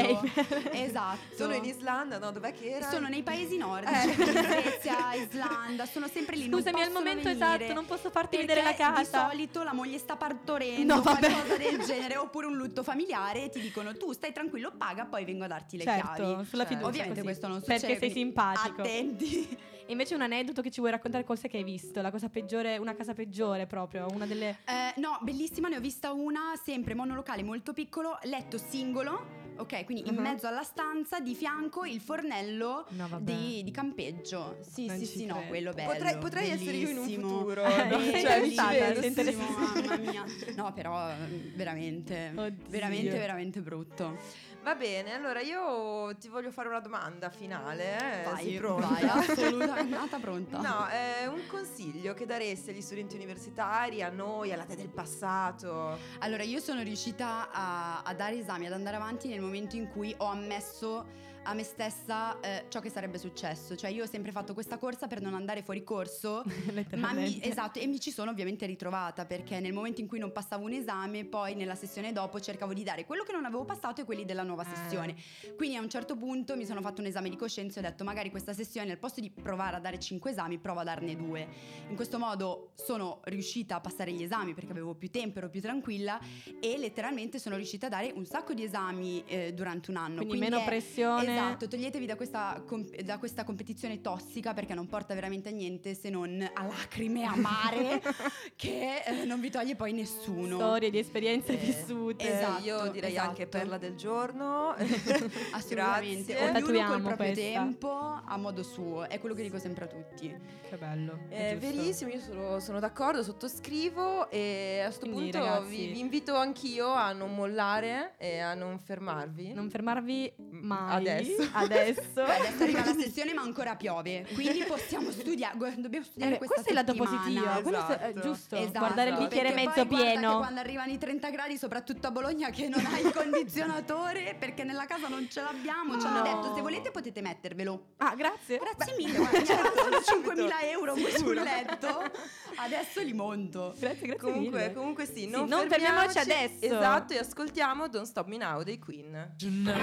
Esatto. 0.72 1.37
Sono 1.37 1.55
in 1.55 1.64
Islanda, 1.64 2.18
no? 2.18 2.31
Dov'è 2.31 2.52
che 2.55 2.70
era? 2.70 2.88
Sono 2.88 3.09
nei 3.09 3.22
paesi 3.22 3.57
nordici, 3.59 4.09
Eh. 4.09 4.78
Svezia, 4.83 5.14
Islanda, 5.14 5.87
sono 5.87 6.09
sempre 6.09 6.37
lì. 6.37 6.49
Scusami, 6.51 6.83
al 6.83 6.90
momento 6.90 7.29
venire 7.29 7.55
esatto, 7.64 7.73
non 7.75 7.85
posso 7.87 8.11
farti 8.11 8.37
perché 8.37 8.55
vedere 8.55 8.66
la 8.66 8.75
casa. 8.75 9.01
Di 9.01 9.31
solito 9.31 9.62
la 9.62 9.73
moglie 9.73 9.99
sta 9.99 10.16
partorendo, 10.16 10.95
No, 10.97 11.01
vabbè. 11.03 11.31
qualcosa 11.31 11.57
del 11.57 11.79
genere, 11.81 12.16
oppure 12.16 12.47
un 12.47 12.57
lutto 12.57 12.83
familiare 12.83 13.45
e 13.45 13.51
ti 13.51 13.61
dicono 13.61 13.97
tu 13.97 14.12
stai 14.12 14.33
tranquillo, 14.33 14.73
paga, 14.77 15.05
poi 15.07 15.25
vengo 15.25 15.45
a 15.45 15.49
darti 15.49 15.77
le 15.77 15.85
Certo, 15.85 16.14
chiavi. 16.23 16.45
sulla 16.47 16.64
fiducia, 16.66 16.87
Ovviamente 16.87 17.14
così. 17.21 17.23
questo 17.25 17.49
non 17.49 17.61
Perché 17.61 17.79
succede. 17.79 17.99
sei 17.99 18.11
quindi 18.11 18.18
simpatico. 18.31 18.81
Attenti. 18.83 19.59
E 19.85 19.90
invece 19.90 20.14
un 20.14 20.23
aneddoto 20.23 20.62
che 20.62 20.71
ci 20.71 20.79
vuoi 20.81 20.92
raccontare 20.92 21.25
cos'è 21.25 21.49
che 21.49 21.57
hai 21.59 21.64
visto? 21.64 22.01
La 22.01 22.11
cosa 22.12 22.29
peggiore, 22.29 22.79
una 22.79 22.95
casa 22.95 23.14
peggiore 23.14 23.66
proprio, 23.66 24.07
una 24.12 24.27
delle... 24.27 24.59
Eh, 24.64 24.92
no, 25.01 25.18
bellissima, 25.23 25.68
ne 25.68 25.77
ho 25.77 25.81
vista 25.81 26.12
una, 26.12 26.53
sempre 26.62 26.95
monolocale 26.95 27.42
molto 27.42 27.73
piccolo, 27.73 28.16
letto 28.23 28.59
singolo. 28.59 29.40
Ok, 29.57 29.85
quindi 29.85 30.09
in 30.09 30.15
Mhm. 30.15 30.23
mezzo 30.23 30.47
alla 30.47 30.62
stanza, 30.62 31.21
di 31.21 31.35
fianco 31.35 31.85
il 31.85 32.01
fornello 32.01 32.87
No, 32.91 33.19
di, 33.21 33.62
di 33.62 33.71
campeggio. 33.71 34.57
Sì, 34.61 34.87
Non 34.87 34.99
sì, 34.99 35.07
sì, 35.07 35.25
no, 35.27 35.35
credo. 35.35 35.49
quello 35.49 35.73
bello. 35.73 35.93
Potrei, 35.93 36.19
potrei 36.19 36.51
essere 36.51 36.77
io 36.77 36.88
in 36.88 36.99
un 36.99 37.09
futuro. 37.09 37.62
Eh, 37.65 37.85
no? 37.88 37.99
sei 38.01 38.23
Cioè, 38.23 38.41
mi 38.41 38.51
ci 38.51 38.67
vedo, 38.71 39.37
mamma 39.38 39.97
mia. 39.97 40.25
No, 40.57 40.73
però 40.73 41.11
veramente, 41.55 42.33
Oddio. 42.37 42.65
veramente, 42.69 43.19
veramente 43.19 43.61
brutto. 43.61 44.19
Va 44.62 44.77
bene, 44.77 45.12
allora 45.14 45.40
io 45.40 46.14
ti 46.18 46.29
voglio 46.29 46.53
fare 46.53 46.68
una 46.68 46.79
domanda 46.79 47.31
finale. 47.31 47.98
eh? 47.98 48.22
Vai, 48.31 48.44
Sei 48.44 48.57
pronta? 48.59 48.87
vai, 48.87 49.03
assolutamente 49.11 50.16
pronta. 50.20 50.59
No, 50.61 50.87
è 50.87 51.27
un 51.27 51.44
consiglio 51.48 52.14
che 52.14 52.27
daresti 52.27 52.70
agli 52.70 52.81
studenti 52.81 53.16
universitari, 53.16 54.03
a 54.03 54.09
noi, 54.11 54.53
alla 54.53 54.62
te 54.64 54.77
del 54.77 54.88
passato. 54.88 55.98
Allora, 56.20 56.44
io 56.44 56.61
sono 56.61 56.83
riuscita 56.83 57.51
a, 57.51 58.03
a 58.03 58.14
dare 58.14 58.37
esami, 58.38 58.66
ad 58.66 58.72
andare 58.72 58.94
avanti 58.96 59.27
nel 59.27 59.40
momento 59.40 59.75
in 59.75 59.88
cui 59.88 60.14
ho 60.18 60.27
ammesso 60.27 61.07
a 61.44 61.55
me 61.55 61.64
stessa 61.64 62.38
eh, 62.40 62.66
ciò 62.68 62.81
che 62.81 62.88
sarebbe 62.88 63.18
successo. 63.18 63.74
Cioè, 63.74 63.90
io 63.90 64.05
ho 64.05 64.07
sempre 64.07 64.31
fatto 64.31 64.55
questa 64.55 64.78
corsa 64.78 65.07
per 65.09 65.20
non 65.20 65.35
andare 65.35 65.62
fuori 65.62 65.83
corso. 65.83 66.42
Ma 66.96 67.12
mi, 67.12 67.40
esatto, 67.42 67.78
e 67.81 67.87
mi 67.87 67.98
ci 67.98 68.11
sono 68.12 68.31
ovviamente 68.31 68.64
ritrovata 68.66 69.24
perché 69.24 69.59
nel 69.61 69.72
momento 69.72 70.00
in 70.00 70.07
cui 70.07 70.18
non 70.18 70.31
passavo 70.33 70.64
un 70.64 70.72
esame, 70.72 71.24
poi 71.24 71.55
nella 71.55 71.74
sessione 71.74 72.12
dopo 72.12 72.38
cercavo 72.40 72.72
di 72.72 72.85
dare 72.85 73.05
quello 73.05 73.24
che 73.24 73.33
non 73.33 73.44
avevo 73.44 73.64
passato 73.64 74.00
e 74.00 74.05
quelli 74.05 74.24
della 74.24 74.42
nuova 74.44 74.62
Eh. 74.62 74.76
sessione. 74.76 75.16
Quindi 75.57 75.76
a 75.76 75.81
un 75.81 75.88
certo 75.88 76.16
punto 76.16 76.57
mi 76.57 76.64
sono 76.64 76.81
fatto 76.81 77.00
un 77.00 77.07
esame 77.09 77.28
di 77.28 77.37
coscienza 77.37 77.81
e 77.81 77.85
ho 77.85 77.88
detto 77.88 78.05
magari 78.05 78.31
questa 78.31 78.52
sessione 78.52 78.90
al 78.92 78.98
posto 78.98 79.20
di 79.20 79.31
provare 79.31 79.76
a 79.76 79.81
dare 79.81 79.98
5 79.98 80.31
esami, 80.31 80.59
provo 80.59 80.81
a 80.81 80.85
darne 80.85 81.16
due. 81.16 81.46
In 81.88 81.96
questo 81.96 82.18
modo 82.18 82.70
sono 82.74 83.20
riuscita 83.24 83.76
a 83.76 83.81
passare 83.81 84.12
gli 84.12 84.22
esami 84.22 84.55
perché 84.55 84.70
avevo 84.70 84.94
più 84.94 85.11
tempo, 85.11 85.38
ero 85.38 85.48
più 85.50 85.61
tranquilla 85.61 86.20
e 86.61 86.76
letteralmente 86.78 87.38
sono 87.38 87.57
riuscita 87.57 87.87
a 87.87 87.90
dare 87.90 88.12
un 88.14 88.24
sacco 88.26 88.55
di 88.55 88.62
esami 88.62 89.24
eh, 89.26 89.52
durante 89.52 89.90
un 89.90 89.96
anno. 89.96 90.18
Quindi 90.24 90.38
meno 90.38 90.59
è- 90.61 90.64
pressione 90.64 91.31
Esatto, 91.33 91.68
toglietevi 91.68 92.07
da 92.07 92.16
questa, 92.16 92.62
da 93.05 93.18
questa 93.18 93.45
competizione 93.45 94.01
tossica 94.01 94.53
perché 94.55 94.75
non 94.75 94.87
porta 94.87 95.14
veramente 95.14 95.49
a 95.49 95.53
niente 95.53 95.95
se 95.95 96.11
non 96.11 96.40
a 96.53 96.66
lacrime 96.66 97.25
amare 97.25 98.01
che 98.57 99.03
eh, 99.05 99.25
non 99.25 99.40
vi 99.40 99.51
toglie 99.51 99.75
poi 99.77 99.92
nessuno. 99.92 100.57
Storie 100.57 100.90
di 100.90 100.99
esperienze 100.99 101.55
vissute. 101.57 102.33
esatto, 102.38 102.64
Io 102.64 102.87
direi 102.90 103.12
esatto. 103.12 103.29
anche 103.29 103.47
perla 103.47 103.79
del 103.79 103.95
giorno. 103.97 104.75
Assolutamente, 105.53 106.33
Grazie. 106.33 106.37
ognuno 106.37 106.53
Tatuiamo 106.61 106.92
col 106.92 107.03
proprio 107.03 107.33
questa. 107.33 107.42
tempo 107.61 107.90
a 108.25 108.37
modo 108.37 108.62
suo, 108.62 109.09
è 109.09 109.18
quello 109.21 109.35
che 109.35 109.42
dico 109.42 109.59
sempre 109.59 109.85
a 109.85 109.88
tutti. 109.88 110.35
Che 110.68 110.77
bello. 110.77 111.18
È 111.29 111.57
verissimo, 111.59 112.11
io 112.11 112.21
sono, 112.21 112.59
sono 112.61 112.81
d'accordo, 112.81 113.23
sottoscrivo 113.23 114.31
e 114.31 114.81
a 114.81 114.85
questo 114.87 115.07
Quindi, 115.07 115.31
punto 115.31 115.38
ragazzi- 115.47 115.68
vi, 115.77 115.92
vi 115.92 115.99
invito 116.01 116.35
anch'io 116.35 116.88
a 116.88 117.12
non 117.12 117.35
mollare 117.35 118.14
e 118.18 118.38
a 118.38 118.55
non 118.55 118.79
fermarvi. 118.79 119.53
Non 119.53 119.68
fermarvi 119.71 120.33
mai. 120.51 120.97
Adesso. 120.97 121.21
Adesso. 121.52 122.02
Beh, 122.14 122.37
adesso 122.37 122.62
arriva 122.62 122.85
la 122.85 122.94
sessione 122.98 123.32
ma 123.35 123.42
ancora 123.42 123.76
piove, 123.76 124.26
quindi 124.35 124.64
possiamo 124.64 125.11
studiare, 125.12 125.56
dobbiamo 125.78 126.04
studiare 126.04 126.35
Eh, 126.35 126.38
questa 126.38 126.54
questo 126.62 126.68
è 126.70 126.72
il 126.72 126.87
lato 126.87 126.94
positivo, 126.94 127.61
quello 127.62 127.78
è- 127.88 127.98
è 127.98 128.08
Esatto. 128.08 128.20
giusto. 128.28 128.56
Esatto, 128.56 128.78
Guardare 128.78 129.11
il 129.11 129.16
bicchiere 129.16 129.52
perché 129.52 129.66
mezzo 129.66 129.87
pieno. 129.87 130.30
che 130.30 130.37
quando 130.37 130.61
arrivano 130.61 130.92
i 130.92 130.98
30 130.98 131.30
gradi, 131.30 131.56
soprattutto 131.56 132.06
a 132.06 132.11
Bologna, 132.11 132.50
che 132.50 132.68
non 132.68 132.85
hai 132.87 133.04
il 133.04 133.12
condizionatore 133.14 134.37
perché 134.38 134.64
nella 134.64 134.85
casa 134.87 135.08
non 135.08 135.28
ce 135.30 135.40
l'abbiamo. 135.42 135.98
Ci 135.98 136.06
hanno 136.06 136.18
No. 136.18 136.22
detto: 136.22 136.54
se 136.54 136.61
volete 136.61 136.90
potete 136.90 137.20
mettervelo. 137.20 137.85
Ah, 137.98 138.14
grazie. 138.14 138.58
Grazie 138.58 138.94
mille, 138.96 139.16
guarda, 139.18 139.38
dato 139.38 139.90
5.000 140.32 140.48
euro 140.70 140.92
qui 140.94 141.11
sul 141.16 141.35
letto. 141.35 142.11
Adesso 142.56 143.00
li 143.02 143.12
monto. 143.12 143.74
Grazie, 143.78 144.06
grazie 144.06 144.16
Comunque, 144.30 144.61
mille. 144.61 144.72
comunque 144.74 145.06
sì, 145.06 145.12
Sì, 145.22 145.28
non, 145.28 145.46
non 145.48 145.68
fermiamoci 145.68 146.18
adesso. 146.18 146.64
Esatto, 146.64 147.12
e 147.14 147.18
ascoltiamo 147.18 147.88
Don't 147.88 148.06
Stop 148.06 148.26
Me 148.28 148.37
Now 148.37 148.62
dei 148.62 148.78
Queen. 148.78 149.35
Tonight 149.38 149.80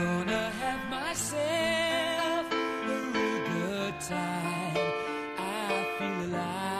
gonna 0.00 0.50
have 0.62 0.82
myself 0.88 2.46
a 2.52 2.96
real 3.12 3.38
good 3.52 4.00
time. 4.00 4.92
I 5.38 5.86
feel 5.98 6.34
alive. 6.34 6.79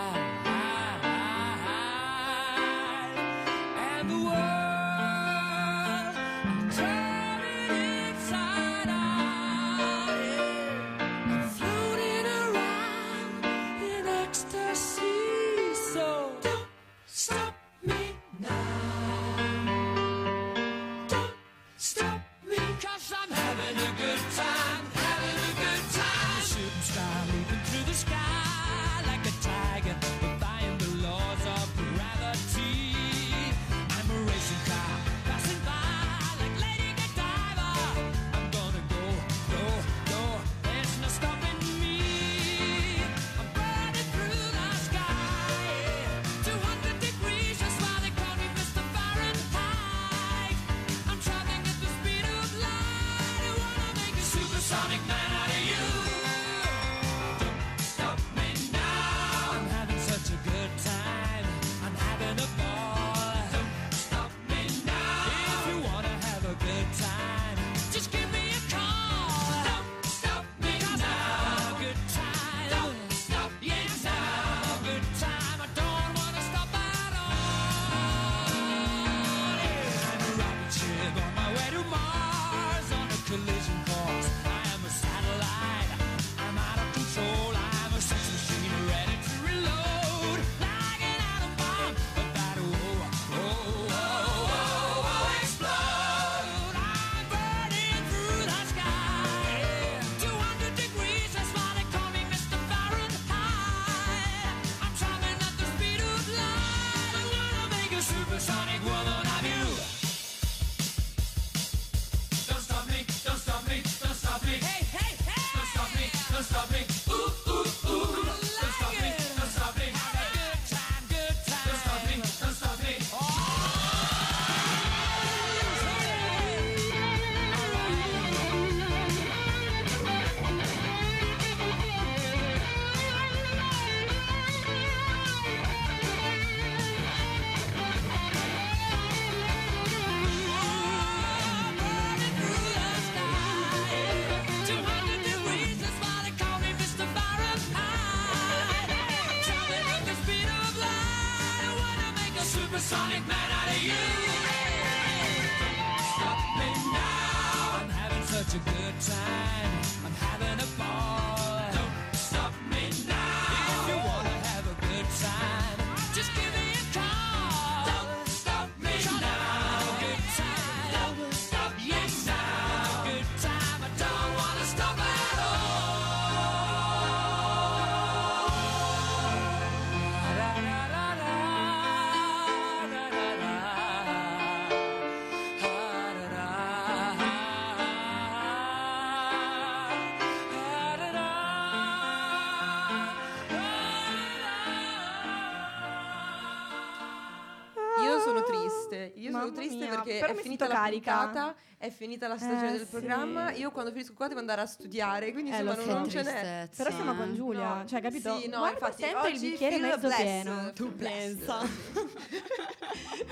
Sono 199.54 199.66
triste 199.66 199.76
mia, 199.86 199.88
perché 200.00 200.18
però 200.20 200.32
è 200.32 200.36
finita 200.36 200.66
la 200.68 200.74
carica. 200.74 201.18
puntata, 201.24 201.54
è 201.78 201.90
finita 201.90 202.28
la 202.28 202.36
stagione 202.38 202.68
Eh, 202.68 202.72
del 202.72 202.80
sì. 202.80 202.90
programma. 202.90 203.52
Io 203.52 203.70
quando 203.70 203.90
finisco 203.90 204.12
qua 204.14 204.28
devo 204.28 204.40
andare 204.40 204.60
a 204.62 204.66
studiare, 204.66 205.32
quindi 205.32 205.50
Eh, 205.50 205.60
insomma 205.60 205.74
non, 205.74 205.84
so. 205.84 205.92
non 205.92 206.08
ce 206.08 206.22
n'è. 206.22 206.68
Però 206.76 206.90
siamo 206.90 207.14
con 207.14 207.34
Giulia, 207.34 207.74
No, 207.74 207.86
cioè, 207.86 208.00
capito? 208.00 208.38
Sì, 208.38 208.48
no, 208.48 208.58
Guarda 208.58 208.78
infatti 208.86 209.02
sempre 209.02 209.30
il 209.30 209.40
bicchiere 209.40 209.78
mezzo 209.78 210.06
blessed, 210.06 210.24
pieno. 210.42 210.72
Tu 210.74 210.94
pensa. 210.96 211.58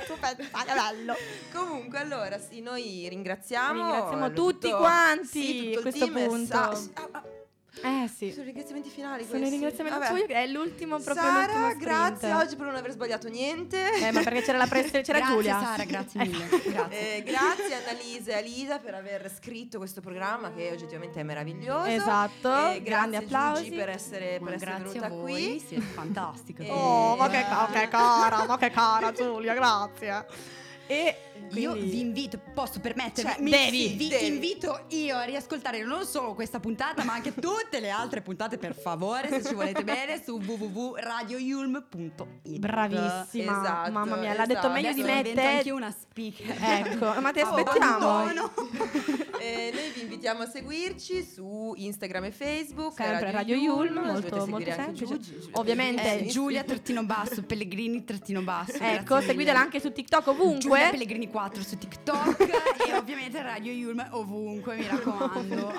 tu 0.07 0.15
pensa 0.21 0.65
bello. 0.75 1.15
Comunque, 1.53 1.99
allora, 1.99 2.39
sì, 2.39 2.61
noi 2.61 3.07
ringraziamo. 3.09 3.85
Ringraziamo 3.85 4.33
tutti 4.33 4.67
tutto- 4.69 4.77
quanti 4.79 5.27
sì, 5.27 5.57
tutto 5.57 5.69
a 5.69 5.73
il 5.77 5.81
questo 5.83 6.05
team, 6.13 6.29
punto. 6.29 6.47
sa- 6.47 6.91
ah, 6.95 7.09
ah, 7.13 7.23
Eh 7.83 8.03
Eh 8.05 8.09
sì. 8.09 8.31
Sono 8.31 8.43
i 8.43 8.47
ringraziamenti 8.47 8.89
finali 8.91 9.25
Sono 9.25 9.37
i 9.37 9.41
questi. 9.41 9.57
ringraziamenti 9.59 9.99
Vabbè. 9.99 10.43
è 10.43 10.47
l'ultimo 10.47 10.99
proprio 10.99 11.25
Sara, 11.25 11.73
grazie 11.75 12.33
oggi 12.33 12.57
per 12.57 12.67
non 12.67 12.75
aver 12.77 12.91
sbagliato 12.93 13.29
niente. 13.29 13.93
Eh, 13.95 14.11
ma 14.13 14.23
perché 14.23 14.43
c'era 14.43 14.59
la 14.59 14.67
pressione, 14.67 15.03
c'era 15.03 15.19
grazie 15.19 15.35
Giulia. 15.37 15.61
Sara, 15.61 15.85
grazie 15.85 16.21
mille. 16.25 16.49
grazie. 16.65 17.17
Eh, 17.17 17.23
grazie 17.23 17.75
a 17.75 17.79
Annalisa 17.79 18.31
e 18.31 18.35
a 18.35 18.41
Lisa 18.41 18.79
per 18.79 18.95
aver 18.95 19.31
scritto 19.35 19.79
questo 19.79 20.01
programma 20.01 20.53
che 20.53 20.71
oggettivamente 20.73 21.21
è 21.21 21.23
meraviglioso. 21.23 21.85
Esatto, 21.89 22.49
E 22.73 22.83
grandi 22.83 23.17
grazie 23.17 23.17
applausi. 23.19 23.65
Gigi 23.65 23.77
per 23.77 23.89
essere, 23.91 24.39
Ma 24.41 24.47
per 24.47 24.55
essere 24.55 24.71
grazie 24.71 24.89
venuta 25.01 25.07
a 25.07 25.09
voi, 25.17 25.33
qui. 25.33 25.65
siete 25.67 25.85
fantastiche. 25.85 26.65
Eh, 26.65 26.71
Oh, 26.71 27.17
ma 27.17 27.29
che, 27.29 27.43
ca- 27.49 27.69
che 27.73 27.89
cara, 27.89 28.45
ma 28.47 28.57
che 28.59 28.71
cara 28.71 29.13
Giulia, 29.13 29.55
grazie. 29.55 30.27
E 30.87 31.17
Io 31.53 31.71
quindi- 31.73 31.91
vi 31.91 32.01
invito, 32.01 32.41
posso 32.55 32.81
permettermi? 32.81 33.31
Cioè, 33.33 33.41
mi- 33.43 33.51
devi, 33.51 33.89
vi 33.97 34.09
devi. 34.09 34.27
invito 34.27 34.85
io 34.89 35.17
a 35.17 35.23
riascoltare 35.25 35.83
non 35.85 36.05
solo 36.05 36.35
questa 36.35 36.61
puntata, 36.61 37.05
ma 37.05 37.13
anche 37.15 37.35
tutte 37.35 37.81
le 37.81 37.91
altre 37.91 38.21
puntate, 38.23 38.59
per 38.59 38.75
favore, 38.75 39.29
se 39.29 39.43
ci 39.45 39.55
volete 39.55 39.83
bene, 39.85 40.21
su 40.23 40.39
www.radioyulm.it. 40.39 42.59
Bravissima, 42.59 43.61
Esatto, 43.61 43.91
mamma 43.93 44.17
mia, 44.17 44.35
l'ha 44.35 44.47
detto 44.47 44.59
esatto. 44.61 44.73
meglio 44.73 44.93
di 44.93 45.01
Adesso 45.01 45.15
me 45.17 45.23
divento 45.23 45.41
te. 45.41 45.47
anche 45.57 45.71
una 45.71 45.91
speaker. 45.91 46.57
Ecco, 46.61 47.15
ma 47.21 47.33
ti 47.33 47.41
Oh, 47.41 47.49
aspettiamo. 47.49 47.97
abbandono. 47.97 48.53
Eh, 49.41 49.71
noi 49.73 49.91
vi 49.95 50.01
invitiamo 50.01 50.43
a 50.43 50.47
seguirci 50.47 51.23
su 51.25 51.73
Instagram 51.77 52.25
e 52.25 52.33
Facebook. 52.33 52.95
Sempre 52.97 53.31
Radio 53.31 53.55
Yulm, 53.55 53.95
Dovete 53.95 54.35
molto, 54.35 54.47
molto 54.51 54.71
semplice. 54.73 55.07
Giugi- 55.07 55.33
Giulia 55.39 55.59
Ovviamente. 55.61 56.19
Eh, 56.19 56.27
Giulia 56.27 56.65
trattino 56.65 57.05
basso, 57.05 57.45
Pellegrini 57.45 58.03
trattino 58.03 58.43
basso. 58.43 58.73
Ecco, 58.81 59.21
seguitela 59.21 59.61
anche 59.61 59.79
su 59.79 59.93
TikTok 59.93 60.25
Giulia 60.25 60.41
ovunque. 60.43 60.89
Pellegrini 60.91 61.28
4 61.29 61.63
su 61.63 61.77
TikTok 61.79 62.41
e 62.89 62.95
ovviamente 62.95 63.41
Radio 63.43 63.73
Yulm 63.73 64.07
ovunque, 64.13 64.77
mi 64.77 64.87
raccomando. 64.87 65.75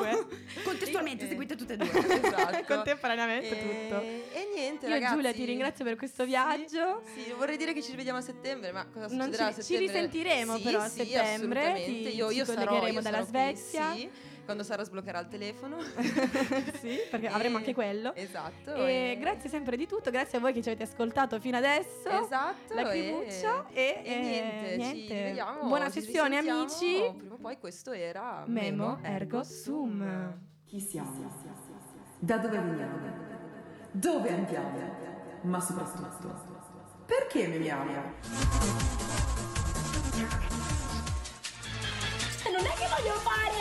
Contestualmente 0.64 1.28
seguite 1.28 1.56
tutte 1.56 1.74
e 1.74 1.78
due. 1.78 1.90
Esatto. 1.90 2.64
Contemporaneamente 2.74 3.50
e, 3.50 3.60
tutto. 3.90 4.02
E 4.02 4.50
niente, 4.54 4.86
Io 4.88 4.94
ragazzi. 4.94 5.14
Giulia 5.16 5.34
ti 5.34 5.46
ringrazio 5.46 5.84
per 5.86 5.96
questo 5.96 6.24
Sì, 6.24 6.30
viaggio. 6.30 7.02
Sì, 7.14 7.32
vorrei 7.38 7.58
dire 7.58 7.74
che 7.74 7.82
ci 7.82 7.92
rivediamo 7.92 8.20
a 8.20 8.22
settembre, 8.22 8.72
ma 8.72 8.86
cosa 8.86 9.08
Non 9.16 9.26
succederà 9.28 9.52
ci- 9.54 9.60
a 9.60 9.64
ci 9.64 9.74
settembre? 9.74 9.94
risentiremo 9.94 10.56
Sì, 10.58 10.62
però 10.64 10.80
a 10.80 10.88
sì, 10.88 10.98
settembre, 11.06 11.60
assolutamente. 11.60 12.10
ti- 12.10 12.16
io, 12.16 12.30
ci 12.30 12.36
io 12.38 12.46
sarò, 12.46 12.64
collegheremo 12.66 12.98
io 12.98 13.02
dalla 13.02 13.26
sarò 13.26 13.46
qui, 13.48 13.56
Svezia. 13.56 13.94
sì, 13.94 14.10
quando 14.50 14.64
Sara 14.64 14.84
sbloccherà 14.84 15.20
il 15.20 15.28
telefono. 15.28 15.78
sì, 16.82 16.98
perché 17.12 17.28
E- 17.30 17.32
avremo 17.32 17.58
anche 17.58 17.76
quello. 17.76 18.16
Esatto. 18.16 18.74
E 18.74 19.16
grazie 19.20 19.48
sempre 19.48 19.78
di 19.78 19.86
tutto, 19.86 20.10
grazie 20.10 20.40
a 20.40 20.42
voi 20.42 20.54
che 20.54 20.64
ci 20.64 20.70
avete 20.70 20.86
ascoltato 20.86 21.40
fino 21.40 21.56
adesso. 21.56 22.10
Esatto. 22.10 22.74
Lacrimuccia 22.74 23.68
e, 23.72 24.02
e 24.04 24.20
niente, 24.20 24.66
eh, 24.66 24.72
ci 24.72 24.78
niente. 24.78 25.14
rivediamo, 25.14 25.68
Buona 25.68 25.92
ci 25.92 26.02
sessione 26.02 26.38
amici. 26.38 27.14
Prima 27.16 27.36
o 27.36 27.38
poi 27.38 27.60
questo 27.60 27.92
era 27.92 28.44
Memo 28.48 28.98
ergo 29.04 29.44
sum. 29.44 30.36
Chi 30.66 30.80
siamo? 30.80 31.32
Da 32.18 32.38
dove 32.38 32.58
veniamo? 32.58 32.98
Dove 33.92 34.30
andiamo? 34.30 34.98
Ma 35.42 35.60
soprattutto, 35.60 36.34
perché 37.06 37.48
memiamo? 37.48 37.92
Non 42.52 42.66
è 42.66 42.74
che 42.74 42.88
voglio 42.90 43.14
fare 43.20 43.59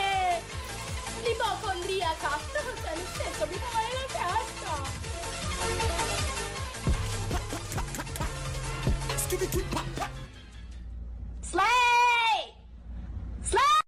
Senso, 3.39 3.47
mi 3.47 3.57
male 3.57 3.87
la 3.95 4.05
testa. 4.11 4.73
Slay! 11.41 12.53
Slay! 13.41 13.79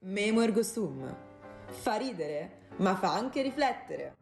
Memo 0.00 0.42
ergo 0.42 0.62
sum. 0.62 1.16
Fa 1.70 1.96
ridere, 1.96 2.68
ma 2.76 2.94
fa 2.96 3.14
anche 3.14 3.40
riflettere. 3.40 4.16